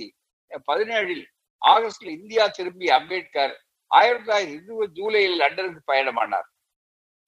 பதினேழில் 0.69 1.25
ஆகஸ்ட்ல 1.63 2.11
இந்தியா 2.21 2.49
திரும்பிய 2.49 2.95
அம்பேத்கர் 2.95 3.64
ஆயிரத்தி 3.99 4.27
தொள்ளாயிரத்தி 4.27 4.55
இருபது 4.59 4.93
ஜூலையில் 4.99 5.37
லண்டனுக்கு 5.43 5.81
பயணமானார். 5.93 6.49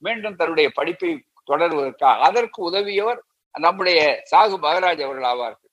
மீண்டும் 0.03 0.39
தன்னுடைய 0.41 0.69
படிப்பை 0.71 1.11
தொடர்வதற்காக 1.51 2.25
அதற்கு 2.29 2.59
உதவியவர் 2.71 3.21
நம்முடைய 3.55 4.01
சாகு 4.31 4.57
மகராஜ் 4.65 5.03
அவர்கள் 5.07 5.29
ஆவார்கள். 5.33 5.73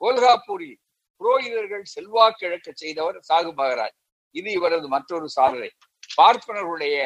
கோல்காப்பூரில் 0.00 0.78
புரோகிதர்கள் 1.20 1.84
செல்வாக்கு 1.94 2.46
இழக்க 2.46 2.68
செய்தவர் 2.74 3.18
சாகு 3.28 3.52
மகராஜ். 3.60 3.96
இது 4.30 4.50
இவரது 4.50 4.88
மற்றொரு 4.88 5.28
சாதனை. 5.28 5.70
பார்ப்பனர்களுடைய 6.18 6.96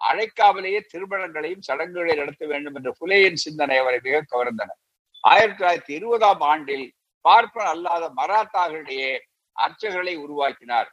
அழைக்காமலேயே 0.00 0.80
திருமணங்களையும் 0.92 1.64
சடங்குகளை 1.68 2.14
நடத்த 2.14 2.46
வேண்டும் 2.46 2.74
என்ற 2.74 2.90
புலேயின் 3.00 3.40
சிந்தனை 3.44 3.76
அவரை 3.76 3.98
மிக 4.02 4.20
கவர்ந்தனர் 4.32 4.80
ஆயிரத்தி 5.24 5.58
தொள்ளாயிரத்தி 5.60 5.94
இருபதாம் 6.00 6.42
ஆண்டில் 6.50 6.86
பார்ப்பன 7.24 7.68
அல்லாத 7.68 8.04
மராத்தாக்களிடையே 8.16 9.10
அர்ச்சகர்களை 9.56 10.14
உருவாக்கினார். 10.24 10.90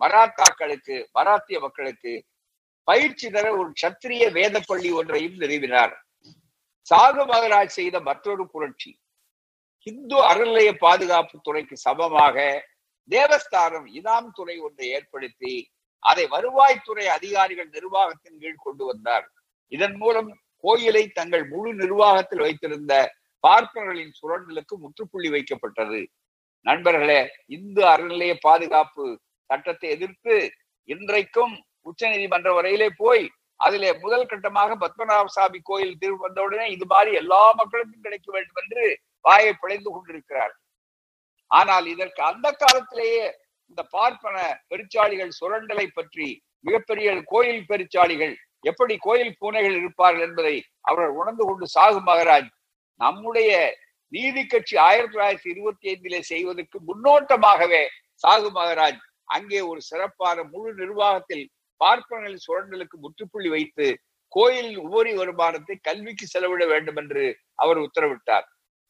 மராத்தாக்களுக்கு 0.00 0.96
மராத்திய 1.12 1.60
மக்களுக்கு 1.60 2.12
பயிற்சி 2.88 3.30
தர 3.30 3.46
ஒரு 3.56 3.70
சத்திரிய 3.82 4.24
வேத 4.32 4.60
பள்ளி 4.66 4.90
ஒன்றையும் 4.90 5.38
நிறுவினார். 5.40 5.94
சாகு 6.90 7.22
மகராஜ் 7.32 7.76
செய்த 7.78 8.00
மற்றொரு 8.00 8.44
புரட்சி. 8.50 8.90
இந்து 9.82 10.16
அறநிலைய 10.30 10.70
பாதுகாப்பு 10.78 11.36
துறைக்கு 11.42 11.76
சமமாக 11.76 12.36
தேவஸ்தானம் 13.10 13.86
இனாம் 13.98 14.28
துறை 14.32 14.56
ஒன்றை 14.58 14.86
ஏற்படுத்தி 14.88 15.54
அதை 15.98 16.24
வருவாய்த்துறை 16.26 17.06
அதிகாரிகள் 17.18 17.68
நிர்வாகத்தின் 17.68 18.38
கீழ் 18.38 18.64
கொண்டு 18.66 18.84
வந்தார். 18.84 19.26
இதன் 19.68 19.96
மூலம் 19.96 20.30
கோயிலை 20.64 21.08
தங்கள் 21.08 21.44
முழு 21.48 21.70
நிர்வாகத்தில் 21.74 22.38
வைத்திருந்த 22.38 22.92
பார்ப்பனர்களின் 23.44 24.14
சுரண்டலுக்கு 24.20 24.74
முற்றுப்புள்ளி 24.84 25.28
வைக்கப்பட்டது. 25.28 26.00
நண்பர்களே 26.66 27.20
இந்து 27.46 27.82
அறநிலைய 27.84 28.34
பாதுகாப்பு 28.40 29.06
சட்டத்தை 29.50 29.88
எதிர்த்து 29.90 30.34
இன்றைக்கும் 30.88 31.54
உச்ச 31.86 32.02
நீதிமன்ற 32.08 32.50
வரையிலே 32.54 32.88
போய் 32.98 33.24
அதிலே 33.60 33.90
முதல் 33.98 34.26
கட்டமாக 34.26 34.72
பத்மநாப 34.76 35.30
சாமி 35.34 35.58
கோயில் 35.62 35.98
தீர்வு 35.98 36.18
வந்தவுடனே 36.18 36.66
இது 36.70 36.86
மாதிரி 36.86 37.10
எல்லா 37.16 37.42
மக்களுக்கும் 37.52 38.04
கிடைக்க 38.06 38.28
வேண்டும் 38.32 38.60
என்று 38.62 38.84
வாயை 39.24 39.52
பிழைந்து 39.54 39.90
கொண்டிருக்கிறார் 39.90 40.54
ஆனால் 41.50 41.86
இதற்கு 41.86 42.20
அந்த 42.22 42.48
காலத்திலேயே 42.54 43.24
இந்த 43.70 43.82
பார்ப்பன 43.92 44.36
பெருச்சாளிகள் 44.70 45.32
சுரண்டலை 45.32 45.86
பற்றி 45.90 46.26
மிகப்பெரிய 46.64 47.08
கோயில் 47.24 47.62
பெருச்சாளிகள் 47.64 48.34
எப்படி 48.64 48.94
கோயில் 48.98 49.32
பூனைகள் 49.40 49.78
இருப்பார்கள் 49.80 50.26
என்பதை 50.28 50.54
அவர்கள் 50.80 51.16
உணர்ந்து 51.16 51.44
கொண்டு 51.44 51.66
சாகு 51.74 52.00
மகராஜ் 52.00 52.50
நம்முடைய 53.00 53.52
நீதி 54.12 54.42
கட்சி 54.44 54.74
ஆயிரத்தி 54.80 55.14
தொள்ளாயிரத்தி 55.14 55.48
இருபத்தி 55.48 55.86
ஐந்திலே 55.88 56.20
செய்வதற்கு 56.24 56.78
முன்னோட்டமாகவே 56.80 57.82
சாகு 58.24 58.50
மகராஜ் 58.54 59.00
அங்கே 59.24 59.60
ஒரு 59.60 59.80
சிறப்பான 59.80 60.38
முழு 60.52 60.70
நிர்வாகத்தில் 60.74 61.44
பார்ப்பனர்களின் 61.80 62.44
சுரண்டலுக்கு 62.46 62.96
முற்றுப்புள்ளி 63.00 63.48
வைத்து 63.48 63.86
கோயிலின் 64.28 64.78
உபரி 64.86 65.12
வருமானத்தை 65.14 65.76
கல்விக்கு 65.82 66.26
செலவிட 66.26 66.62
வேண்டும் 66.66 66.96
என்று 66.96 67.24
அவர் 67.54 67.78
உத்தரவிட்டார். 67.78 68.46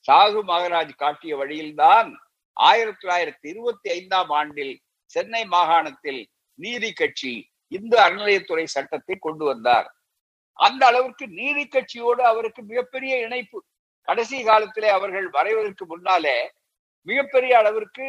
சாகு 0.08 0.40
மகராஜ் 0.42 0.94
காட்டிய 0.96 1.36
வழியில்தான் 1.36 2.10
ஆயிரத்தி 2.56 3.00
தொள்ளாயிரத்தி 3.02 3.46
இருபத்தி 3.52 3.88
ஐந்தாம் 3.90 4.30
ஆண்டில் 4.30 4.74
சென்னை 5.10 5.42
மாகாணத்தில் 5.46 6.20
நீதி 6.58 6.90
கட்சி 6.92 7.34
இந்து 7.72 7.96
அறநிலையத்துறை 7.96 8.64
சட்டத்தை 8.64 9.16
கொண்டு 9.18 9.44
வந்தார். 9.44 9.88
அந்த 10.58 10.82
அளவிற்கு 10.86 11.26
நீதி 11.40 11.64
கட்சியோடு 11.66 12.22
அவருக்கு 12.22 12.62
மிகப்பெரிய 12.62 13.14
இணைப்பு. 13.26 13.58
கடைசி 14.08 14.38
காலத்திலே 14.44 14.88
அவர்கள் 14.88 15.28
வரைவதற்கு 15.30 15.84
முன்னாலே 15.86 16.36
மிகப்பெரிய 17.06 17.52
அளவிற்கு 17.58 18.06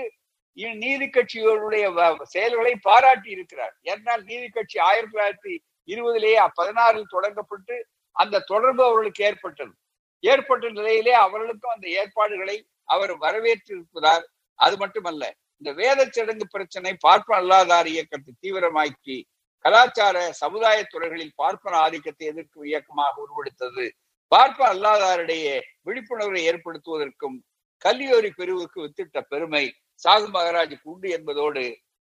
நீதி 0.55 1.07
கட்சியோருடைய 1.09 1.85
செயல்களை 2.23 2.75
பாராட்டி 2.87 3.29
இருக்கிறார்? 3.29 3.75
ஏன்னால் 3.83 4.23
நீதி 4.23 4.47
கட்சி 4.49 4.77
ஆயிரத்தி 4.79 5.17
தொள்ளாயிரத்தி 5.17 5.53
இருபதிலேயே 5.85 6.45
பதினாறில் 6.59 7.13
தொடங்கப்பட்டு 7.15 7.75
அந்த 8.11 8.43
தொடர்பு 8.51 8.83
அவர்களுக்கு 8.83 9.23
ஏற்பட்டது. 9.23 9.73
ஏற்பட்ட 10.19 10.69
நிலையிலே 10.69 11.11
அவர்களுக்கும் 11.11 11.73
அந்த 11.75 11.87
ஏற்பாடுகளை 11.87 12.67
அவர் 12.83 13.13
வரவேற்றிருக்கிறார். 13.17 14.23
அது 14.59 14.77
மட்டுமல்ல 14.77 15.23
இந்த 15.57 15.71
வேத 15.73 15.99
சடங்கு 16.05 16.45
பிரச்சனை 16.47 16.93
பார்ப்பன 16.99 17.37
அல்லாதார் 17.37 17.87
இயக்கத்தை 17.87 18.33
தீவிரமாக்கி 18.43 19.17
கலாச்சார 19.65 20.31
சமுதாய 20.31 20.83
துறைகளில் 20.83 21.31
பார்ப்பன 21.35 21.77
ஆதிக்கத்தை 21.77 22.27
எதிர்க்கும் 22.27 22.63
இயக்கமாக 22.63 23.23
உருவெடுத்தது. 23.25 23.85
பார்ப்பன 24.27 24.67
அல்லாதாரிடையே 24.73 25.55
விழிப்புணர்வை 25.81 26.41
ஏற்படுத்துவதற்கும் 26.51 27.37
கல்வியோரி 27.85 28.29
பிரிவுக்கு 28.35 28.79
வித்திட்ட 28.85 29.21
பெருமை. 29.21 29.65
சாகு 30.03 30.27
மகராஜுக்கு 30.33 30.87
உண்டு 30.93 31.09
என்பதோடு 31.09 31.63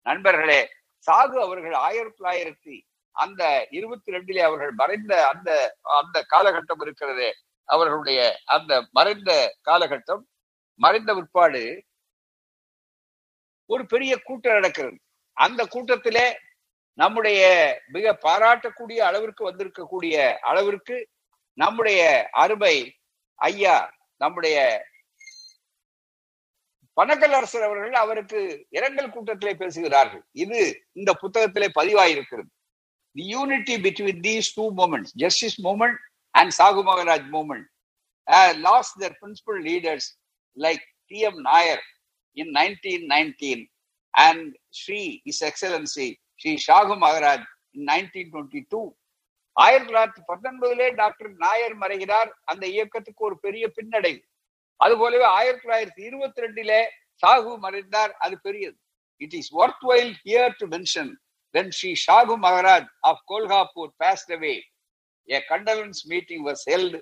நண்பர்களே 0.05 0.61
சாகு 1.07 1.37
அவர்கள் 1.41 1.75
ஆயிரத்தி 1.87 2.17
தொள்ளாயிரத்தி 2.19 2.75
அந்த 3.15 3.41
இருபத்தி 3.69 4.13
ரெண்டிலே 4.13 4.41
அவர்கள் 4.47 4.71
மறைந்த 4.71 5.13
அந்த 5.27 5.49
அந்த 5.99 6.17
காலகட்டம் 6.33 6.81
இருக்கிறதே. 6.81 7.29
அவர்களுடைய 7.69 8.19
அந்த 8.45 8.71
மறைந்த 8.91 9.31
காலகட்டம் 9.69 10.23
மறைந்த 10.79 11.11
விற்பாடு 11.13 11.61
ஒரு 13.69 13.83
பெரிய 13.85 14.13
கூட்டம் 14.17 14.53
நடக்கிறது. 14.53 14.97
அந்த 15.37 15.61
கூட்டத்திலே 15.65 16.25
நம்முடைய 16.99 17.41
மிக 17.87 18.13
பாராட்டக்கூடிய 18.25 18.99
அளவிற்கு 19.09 19.49
வந்திருக்கக்கூடிய 19.49 20.15
அளவிற்கு 20.49 20.97
நம்முடைய 21.57 22.01
அருமை 22.43 22.75
ஐயா 23.39 23.77
நம்முடைய 24.21 24.57
பனக்கல் 26.99 27.35
அவர்கள் 27.37 27.95
அவருக்கு 28.01 28.39
இரங்கல் 28.77 29.13
கூட்டத்திலே 29.13 29.53
பேசுகிறார்கள். 29.61 30.23
இது 30.43 30.59
இந்த 30.99 31.11
புத்தகத்திலே 31.21 31.67
பதிவாயிருக்கிறது. 31.79 32.49
The 33.15 33.25
unity 33.35 33.75
between 33.85 34.21
these 34.27 34.49
two 34.57 34.65
movements 34.79 35.13
justice 35.23 35.57
movement 35.67 35.99
and 36.39 36.53
Shahu 36.59 36.83
Maharaj 36.89 37.27
movement 37.35 37.67
lost 38.67 38.95
their 39.03 39.15
principal 39.21 39.59
leaders 39.69 40.07
like 40.57 40.83
T 41.11 41.19
M 41.29 41.39
Nair 41.49 41.83
in 42.37 42.53
nineteen 42.59 43.05
nineteen 43.15 43.63
and 44.13 44.47
Sri 44.81 45.01
his 45.31 45.41
excellency 45.49 46.07
Sri 46.41 46.53
Shahu 46.67 46.95
Maharaj 47.05 47.45
in 47.77 47.87
nineteen 47.91 48.31
twenty 48.33 48.61
two 48.73 48.81
ஆயிரத்தி 49.57 49.89
தொள்ளாயிரத்தி 49.89 50.23
பத்தொன்பதுலே 50.31 50.87
doctor 51.01 51.29
Nair 51.43 51.75
மறைகிறார். 51.83 52.31
அந்த 52.51 52.63
இயக்கத்துக்கு 52.75 53.21
ஒரு 53.27 53.35
பெரிய 53.45 53.65
பின்னடைவு 53.77 54.19
அது 54.83 54.93
போலவே 55.01 55.27
ஆயிரத்தி 55.39 55.63
தொள்ளாயிரத்தி 55.65 56.01
இருபத்தி 56.09 56.43
ரெண்டிலே 56.45 56.79
சாகு 57.23 57.53
மறைந்தார் 57.65 58.13
அது 58.25 58.35
பெரியது 58.47 58.77
it 59.21 59.35
is 59.39 59.51
worth 59.63 59.85
while 59.91 60.11
here 60.25 60.55
to 60.61 60.67
mention 60.75 61.11
when 61.55 61.71
Sri 61.71 61.95
Shagu 61.95 62.37
Maharaj 62.37 62.83
of 63.05 63.17
Kolhapur 63.31 63.87
passed 64.01 64.29
away, 64.29 64.61
a 65.29 65.41
condolence 65.49 66.05
meeting 66.05 66.43
was 66.43 66.61
held, 66.67 66.95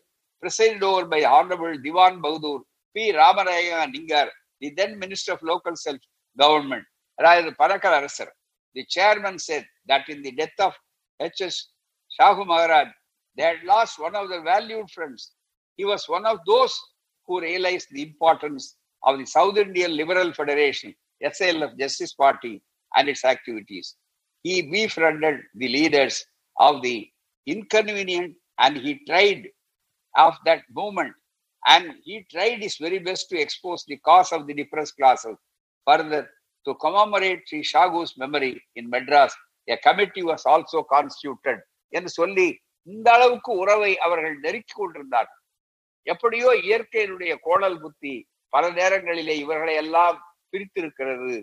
presided 0.43 0.83
over 0.83 1.05
by 1.05 1.23
Honorable 1.23 1.73
Diwan 1.85 2.21
Bahadur 2.21 2.59
P. 2.95 3.11
Ramaraya 3.11 3.91
Ningar, 3.91 4.27
the 4.61 4.69
then 4.77 4.99
Minister 4.99 5.33
of 5.33 5.41
Local 5.41 5.75
Self-Government, 5.75 6.83
rather 7.19 7.51
Parakal 7.53 7.99
Arasar. 7.99 8.27
The 8.75 8.85
chairman 8.85 9.39
said 9.39 9.65
that 9.87 10.07
in 10.07 10.21
the 10.21 10.31
death 10.33 10.59
of 10.59 10.73
H.S. 11.19 11.69
Shahu 12.11 12.45
Maharaj, 12.45 12.89
they 13.37 13.43
had 13.43 13.63
lost 13.65 13.97
one 13.97 14.15
of 14.15 14.29
their 14.29 14.43
valued 14.43 14.89
friends. 14.91 15.31
He 15.79 15.85
was 15.85 16.07
one 16.07 16.27
of 16.27 16.37
those 16.45 16.79
who 17.26 17.40
realized 17.40 17.88
the 17.90 18.02
importance 18.02 18.76
of 19.02 19.18
the 19.18 19.26
South 19.26 19.56
Indian 19.56 19.96
Liberal 19.96 20.32
Federation, 20.32 20.94
SLF 21.22 21.78
Justice 21.78 22.14
Party, 22.14 22.62
and 22.96 23.08
its 23.08 23.24
activities. 23.24 23.96
He 24.42 24.62
befriended 24.62 25.40
the 25.54 25.68
leaders 25.68 26.24
of 26.58 26.82
the 26.82 27.08
inconvenient 27.46 28.34
and 28.58 28.76
he 28.76 29.00
tried 29.06 29.48
of 30.16 30.34
that 30.44 30.62
movement 30.74 31.14
and 31.66 31.92
he 32.04 32.26
tried 32.32 32.62
his 32.62 32.76
very 32.76 32.98
best 32.98 33.28
to 33.30 33.38
expose 33.38 33.84
the 33.86 33.98
cause 33.98 34.32
of 34.32 34.46
the 34.46 34.54
depressed 34.54 34.96
classes. 34.96 35.36
Further, 35.86 36.28
to 36.66 36.74
commemorate 36.74 37.42
Sri 37.46 37.62
Shagu's 37.62 38.14
memory 38.16 38.62
in 38.76 38.88
Madras, 38.90 39.34
a 39.68 39.76
committee 39.76 40.22
was 40.22 40.44
also 40.46 40.82
constituted. 40.82 41.58
என்று 41.92 42.10
சொல்லி 42.10 42.46
இந்த 42.86 43.06
அளவுக்கு 43.10 43.50
உறவை 43.52 43.92
அவர்கள் 43.96 44.36
நெருக்கி 44.40 44.74
கொண்டிருந்தார் 44.76 45.28
எப்படியோ 46.07 46.49
இயற்கையினுடைய 46.65 47.33
கோணல் 47.45 47.79
புத்தி 47.83 48.13
பல 48.53 48.63
நேரங்களிலே 48.79 49.35
இவர்களை 49.43 49.75
எல்லாம் 49.83 50.17
பிரித்திருக்கிறது. 50.53 51.35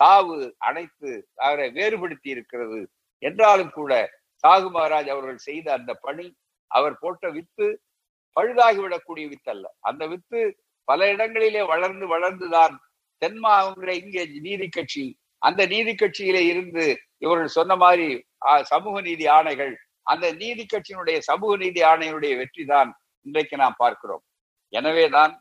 சாவு 0.00 0.36
அனைத்து 0.68 1.10
அவரை 1.44 1.68
வேறுபடுத்தி 1.78 2.28
இருக்கிறது 2.34 2.80
என்றாலும் 3.22 3.72
கூட 3.72 3.92
சாகு 4.44 4.68
மகாராஜ் 4.74 5.10
அவர்கள் 5.14 5.46
செய்த 5.48 5.66
அந்த 5.78 5.92
பணி 6.04 6.26
அவர் 6.70 6.94
போட்ட 7.02 7.24
வித்து 7.36 7.66
பழுதாகிவிடக்கூடிய 8.36 9.24
வித்தல்ல. 9.30 9.64
அந்த 9.88 10.02
வித்து 10.12 10.40
பல 10.88 11.00
இடங்களிலே 11.14 11.62
வளர்ந்து 11.72 12.06
வளர்ந்துதான் 12.14 12.74
தென்மாவட்ட 13.22 13.90
இங்கே 14.02 14.22
நீதி 14.46 14.68
கட்சி 14.70 15.04
அந்த 15.42 15.60
நீதி 15.72 15.92
கட்சியிலே 15.94 16.42
இருந்து 16.52 16.84
இவர்கள் 17.24 17.56
சொன்ன 17.58 17.72
மாதிரி 17.76 18.08
சமூக 18.72 18.96
நீதி 19.08 19.26
ஆணைகள் 19.36 19.72
அந்த 20.06 20.26
நீதி 20.40 20.64
கட்சியினுடைய 20.64 21.18
சமூக 21.30 21.52
நீதி 21.62 21.80
ஆணையினுடைய 21.90 22.32
வெற்றி 22.40 22.64
தான் 22.64 22.90
இன்றைக்கு 23.26 23.56
நாம் 23.56 23.80
பார்க்கிறோம். 23.82 24.22
எனவேதான் 24.72 25.32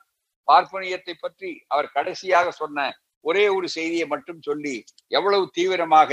பார்ப்பனியத்தை 0.47 1.13
பற்றி 1.15 1.49
அவர் 1.67 1.93
கடைசியாக 1.97 2.47
சொன்ன 2.51 2.87
ஒரே 3.25 3.43
ஒரு 3.55 3.67
செய்தியை 3.77 4.05
மட்டும் 4.07 4.41
சொல்லி 4.41 4.75
எவ்வளவு 5.17 5.45
தீவிரமாக 5.57 6.11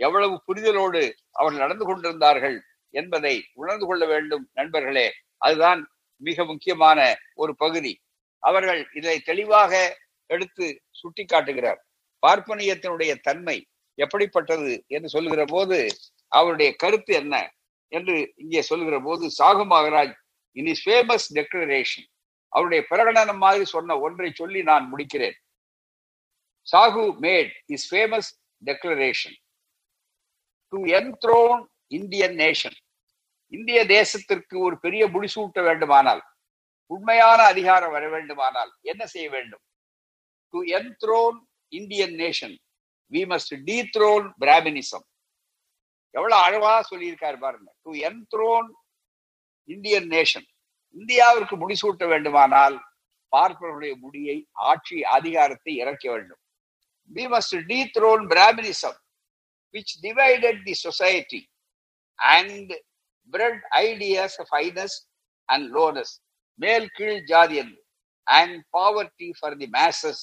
எவ்வளவு 0.00 0.34
புரிதலோடு 0.48 1.02
அவர்கள் 1.32 1.62
நடந்து 1.64 1.84
கொண்டிருந்தார்கள் 1.86 2.56
என்பதை 2.94 3.34
உணர்ந்து 3.54 3.86
கொள்ள 3.86 4.02
வேண்டும் 4.06 4.44
நண்பர்களே. 4.52 5.06
அதுதான் 5.38 5.80
மிக 6.22 6.44
முக்கியமான 6.44 6.98
ஒரு 7.34 7.52
பகுதி. 7.54 7.92
அவர்கள் 8.42 8.80
இதை 8.94 9.16
தெளிவாக 9.20 9.72
எடுத்து 10.30 10.66
சுட்டி 10.90 11.24
காட்டுகிறார் 11.24 11.80
பார்ப்பனியத்தினுடைய 12.22 13.12
தன்மை 13.20 13.56
எப்படிப்பட்டது 13.98 14.72
என்று 14.86 15.08
சொல்லுகிற 15.08 15.42
போது 15.44 15.78
அவருடைய 16.32 16.70
கருத்து 16.76 17.12
என்ன 17.14 17.34
என்று 17.92 18.16
இங்கே 18.36 18.62
சொல்லுகிற 18.70 18.96
போது 19.00 19.24
Shahu 19.38 19.64
Maharaj 19.64 20.14
in 20.58 20.70
his 20.72 20.82
famous 20.86 21.26
declaration 21.38 22.06
அவருடைய 22.52 22.80
பிரகடனம் 22.90 23.42
மாதிரி 23.44 23.64
சொன்ன 23.74 23.96
ஒன்றை 24.06 24.30
சொல்லி 24.40 24.60
நான் 24.70 24.86
முடிக்கிறேன். 24.92 25.36
Shahu 26.66 27.04
made 27.24 27.52
his 27.74 27.86
famous 27.90 28.30
declaration 28.64 29.36
to 30.72 30.78
enthrone 30.98 31.60
Indian 31.98 32.36
nation 32.44 32.78
இந்திய 33.52 33.78
தேசத்திற்கு 33.96 34.56
ஒரு 34.66 34.76
பெரிய 34.84 35.02
முடிசூட்ட 35.14 35.60
வேண்டுமானால் 35.68 36.22
உண்மையான 36.90 37.40
அதிகாரம் 37.52 37.94
வர 37.96 38.04
வேண்டுமானால் 38.08 38.72
என்ன 38.90 39.02
செய்ய 39.12 39.26
வேண்டும்? 39.34 39.62
To 40.54 40.58
enthrone 40.78 41.38
Indian 41.72 42.14
nation 42.22 42.56
we 43.12 43.22
must 43.32 43.54
dethrone 43.68 44.26
brahminism 44.42 45.06
எவ்வளவு 46.14 46.42
அழகா 46.46 46.74
சொல்லியிருக்காரு 46.90 47.38
பாருங்க. 47.38 47.68
டு 47.82 47.90
என்த்ரோன் 48.08 48.68
இந்தியன் 49.68 50.08
நேஷன் 50.14 50.46
இந்தியாவிற்கு 50.96 51.54
முடிசூட்ட 51.62 52.04
வேண்டுமானால் 52.12 52.76
பார்ப்பவர்களுடைய 53.32 53.94
முடியை 54.04 54.36
ஆட்சி 54.70 54.98
அதிகாரத்தை 55.16 55.72
இறக்க 55.82 56.04
வேண்டும் 56.12 56.42
we 57.10 57.24
must 57.34 57.56
dethrone 57.72 58.24
brahminism 58.34 58.98
which 59.74 59.90
divided 60.00 60.56
the 60.66 60.74
society 60.74 61.48
and 62.18 62.72
bred 63.32 63.60
ideas 63.78 64.36
of 64.40 64.46
highness 64.50 64.92
and 65.48 65.70
lowness, 65.70 66.10
மேல் 66.60 66.86
கீழ் 66.98 67.20
ஜாதி 67.24 67.56
என்று, 67.62 67.80
and 68.26 68.52
poverty 68.76 69.28
for 69.40 69.50
the 69.54 69.68
masses 69.68 70.18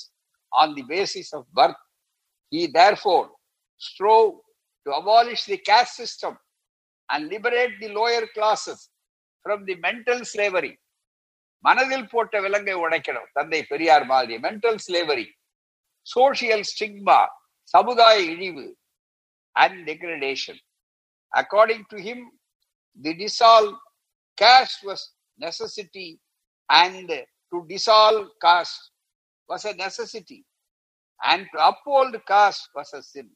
on 0.52 0.68
the 0.78 0.84
basis 0.84 1.28
of 1.34 1.44
birth. 1.54 1.82
He 2.54 2.68
therefore 2.70 3.28
strove 3.82 4.34
to 4.86 4.92
abolish 4.92 5.44
the 5.46 5.58
caste 5.60 5.96
system 5.96 6.34
and 7.10 7.30
liberate 7.30 7.76
the 7.82 7.90
lower 7.90 8.26
classes 8.36 8.80
from 9.46 9.66
the 9.66 9.76
mental 9.82 10.24
slavery 10.30 10.74
மனதில் 11.66 12.08
போட்ட 12.12 12.40
விலங்கை 12.46 12.76
உடைக்கணும் 12.84 13.28
தந்தை 13.34 13.60
பெரியார் 13.72 14.06
மாதிரி 14.06 14.36
மென்டல் 14.46 14.80
ஸ்லேவரி 14.86 15.26
சோசியல் 16.08 16.66
ஸ்டிக்மா 16.72 17.20
சமுதாய 17.74 18.18
இழிவு 18.32 18.66
and 19.56 19.78
degradation 19.90 20.60
according 21.34 21.86
to 21.92 22.00
him 22.08 22.26
the 23.00 23.14
dissolve 23.22 23.76
caste 24.38 24.82
was 24.90 25.06
necessity 25.40 26.08
and 26.70 27.14
to 27.54 27.60
dissolve 27.70 28.26
caste 28.46 28.84
was 29.50 29.66
a 29.66 29.76
necessity 29.84 30.40
and 31.22 31.48
to 31.54 31.60
uphold 31.70 32.22
caste 32.34 32.68
was 32.78 32.94
a 32.96 33.04
sin 33.12 33.32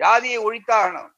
ஜாதியை 0.00 0.40
ஒழித்தாகணும் 0.46 1.12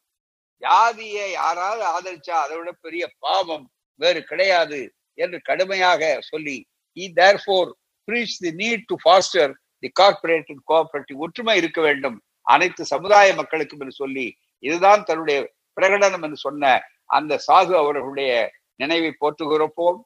ஜாதியை 0.63 1.29
யாராவது 1.33 1.85
ஆதரிச்சா 1.93 2.37
அதை 2.45 2.57
விட 2.59 2.71
பெரிய 2.85 3.05
பாவம் 3.19 3.67
வேறு 4.03 4.21
கிடையாது 4.31 4.81
என்று 5.25 5.39
கடுமையாக 5.49 6.03
சொல்லி 6.31 6.59
he 6.97 7.07
therefore 7.21 7.67
preached 8.09 8.41
the 8.47 8.53
need 8.61 8.81
to 8.91 8.97
foster 9.05 9.49
the 9.83 9.91
corporate 10.01 10.49
and 10.53 10.61
cooperative 10.71 11.19
ஒற்றுமை 11.25 11.55
இருக்க 11.61 11.81
வேண்டும். 11.87 12.17
அனைத்து 12.55 12.83
சமுதாய 12.93 13.35
மக்களுக்கும் 13.41 13.83
என்று 13.83 13.95
சொல்லி 14.03 14.27
இதுதான் 14.65 15.03
தன்னுடைய 15.09 15.39
பிரகடனம் 15.77 16.25
என்று 16.27 16.39
சொன்ன 16.47 16.73
அந்த 17.17 17.33
சாகு 17.47 17.75
அவர்களுடைய 17.83 18.31
நினைவை 18.77 19.11
போற்றுகிறப்போம். 19.21 19.99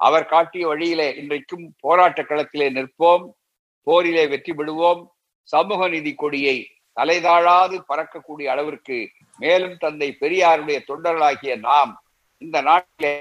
அவர் 0.00 0.30
காட்டிய 0.32 0.64
வழியிலே 0.70 1.08
இன்றைக்கும் 1.20 1.66
போராட்ட 1.84 2.22
களத்திலே 2.22 2.68
நிற்போம். 2.78 3.24
போரிலே 3.86 4.24
வெற்றி 4.32 4.52
பெறுவோம். 4.52 5.02
சமூக 5.52 5.88
நீதி 5.88 6.12
கொடியை 6.14 6.56
தலைதாழாது 7.00 7.76
பறக்கக்கூடிய 7.90 8.46
அளவிற்கு 8.54 8.98
மேலும் 9.38 9.76
தந்தை 9.84 10.08
பெரியாருடைய 10.20 10.78
தொண்டர்களாகிய 10.90 11.54
நாம் 11.68 11.92
இந்த 12.42 12.60
நாட்டிலே 12.68 13.12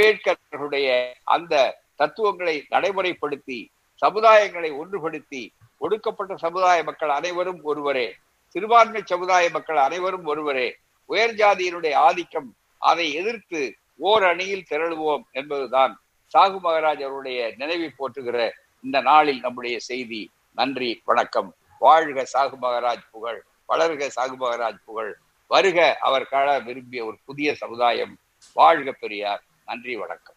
அம்பேத்கர்களுடைய 0.00 0.88
அந்த 1.24 1.54
தத்துவங்களை 1.96 2.64
நடைமுறைப்படுத்தி 2.70 3.58
சமுதாயங்களை 4.02 4.70
ஒன்றுபடுத்தி 4.80 5.48
ஒடுக்கப்பட்ட 5.78 6.36
சமுதாய 6.36 6.82
மக்கள் 6.82 7.08
அனைவரும் 7.08 7.60
ஒருவரே 7.62 8.14
சிறுபான்மை 8.48 9.02
சமுதாய 9.04 9.50
மக்கள் 9.52 9.76
அனைவரும் 9.76 10.26
ஒருவரே 10.26 10.66
உயர் 11.10 11.34
ஜாதியினுடைய 11.34 11.94
ஆதிக்கம் 11.94 12.50
அதை 12.78 13.06
எதிர்த்து 13.12 13.62
ஓர் 13.98 14.24
அணியில் 14.24 14.66
திரளுவோம் 14.70 15.24
என்பதுதான் 15.32 15.94
சாகு 16.34 16.58
மகராஜ் 16.64 17.02
அவருடைய 17.08 17.54
நினைவை 17.56 17.90
போற்றுகிற 17.98 18.50
இந்த 18.84 19.00
நாளில் 19.00 19.40
நம்முடைய 19.40 19.78
செய்தி. 19.78 20.22
நன்றி 20.52 21.02
வணக்கம். 21.04 21.50
வாழ்க 21.78 22.26
சாகு 22.34 22.56
மகராஜ் 22.62 23.04
புகழ் 23.10 23.42
வளர்க 23.68 24.10
சாகு 24.16 24.36
மகராஜ் 24.40 24.84
புகழ் 24.84 25.12
வருக 25.46 25.96
அவர் 26.00 26.30
காண 26.30 26.58
விரும்பிய 26.58 27.04
ஒரு 27.04 27.18
புதிய 27.24 27.54
சமுதாயம். 27.54 28.16
வாழ்க 28.52 28.92
பெரியார். 28.92 29.42
நன்றி 29.66 29.96
வணக்கம். 29.96 30.35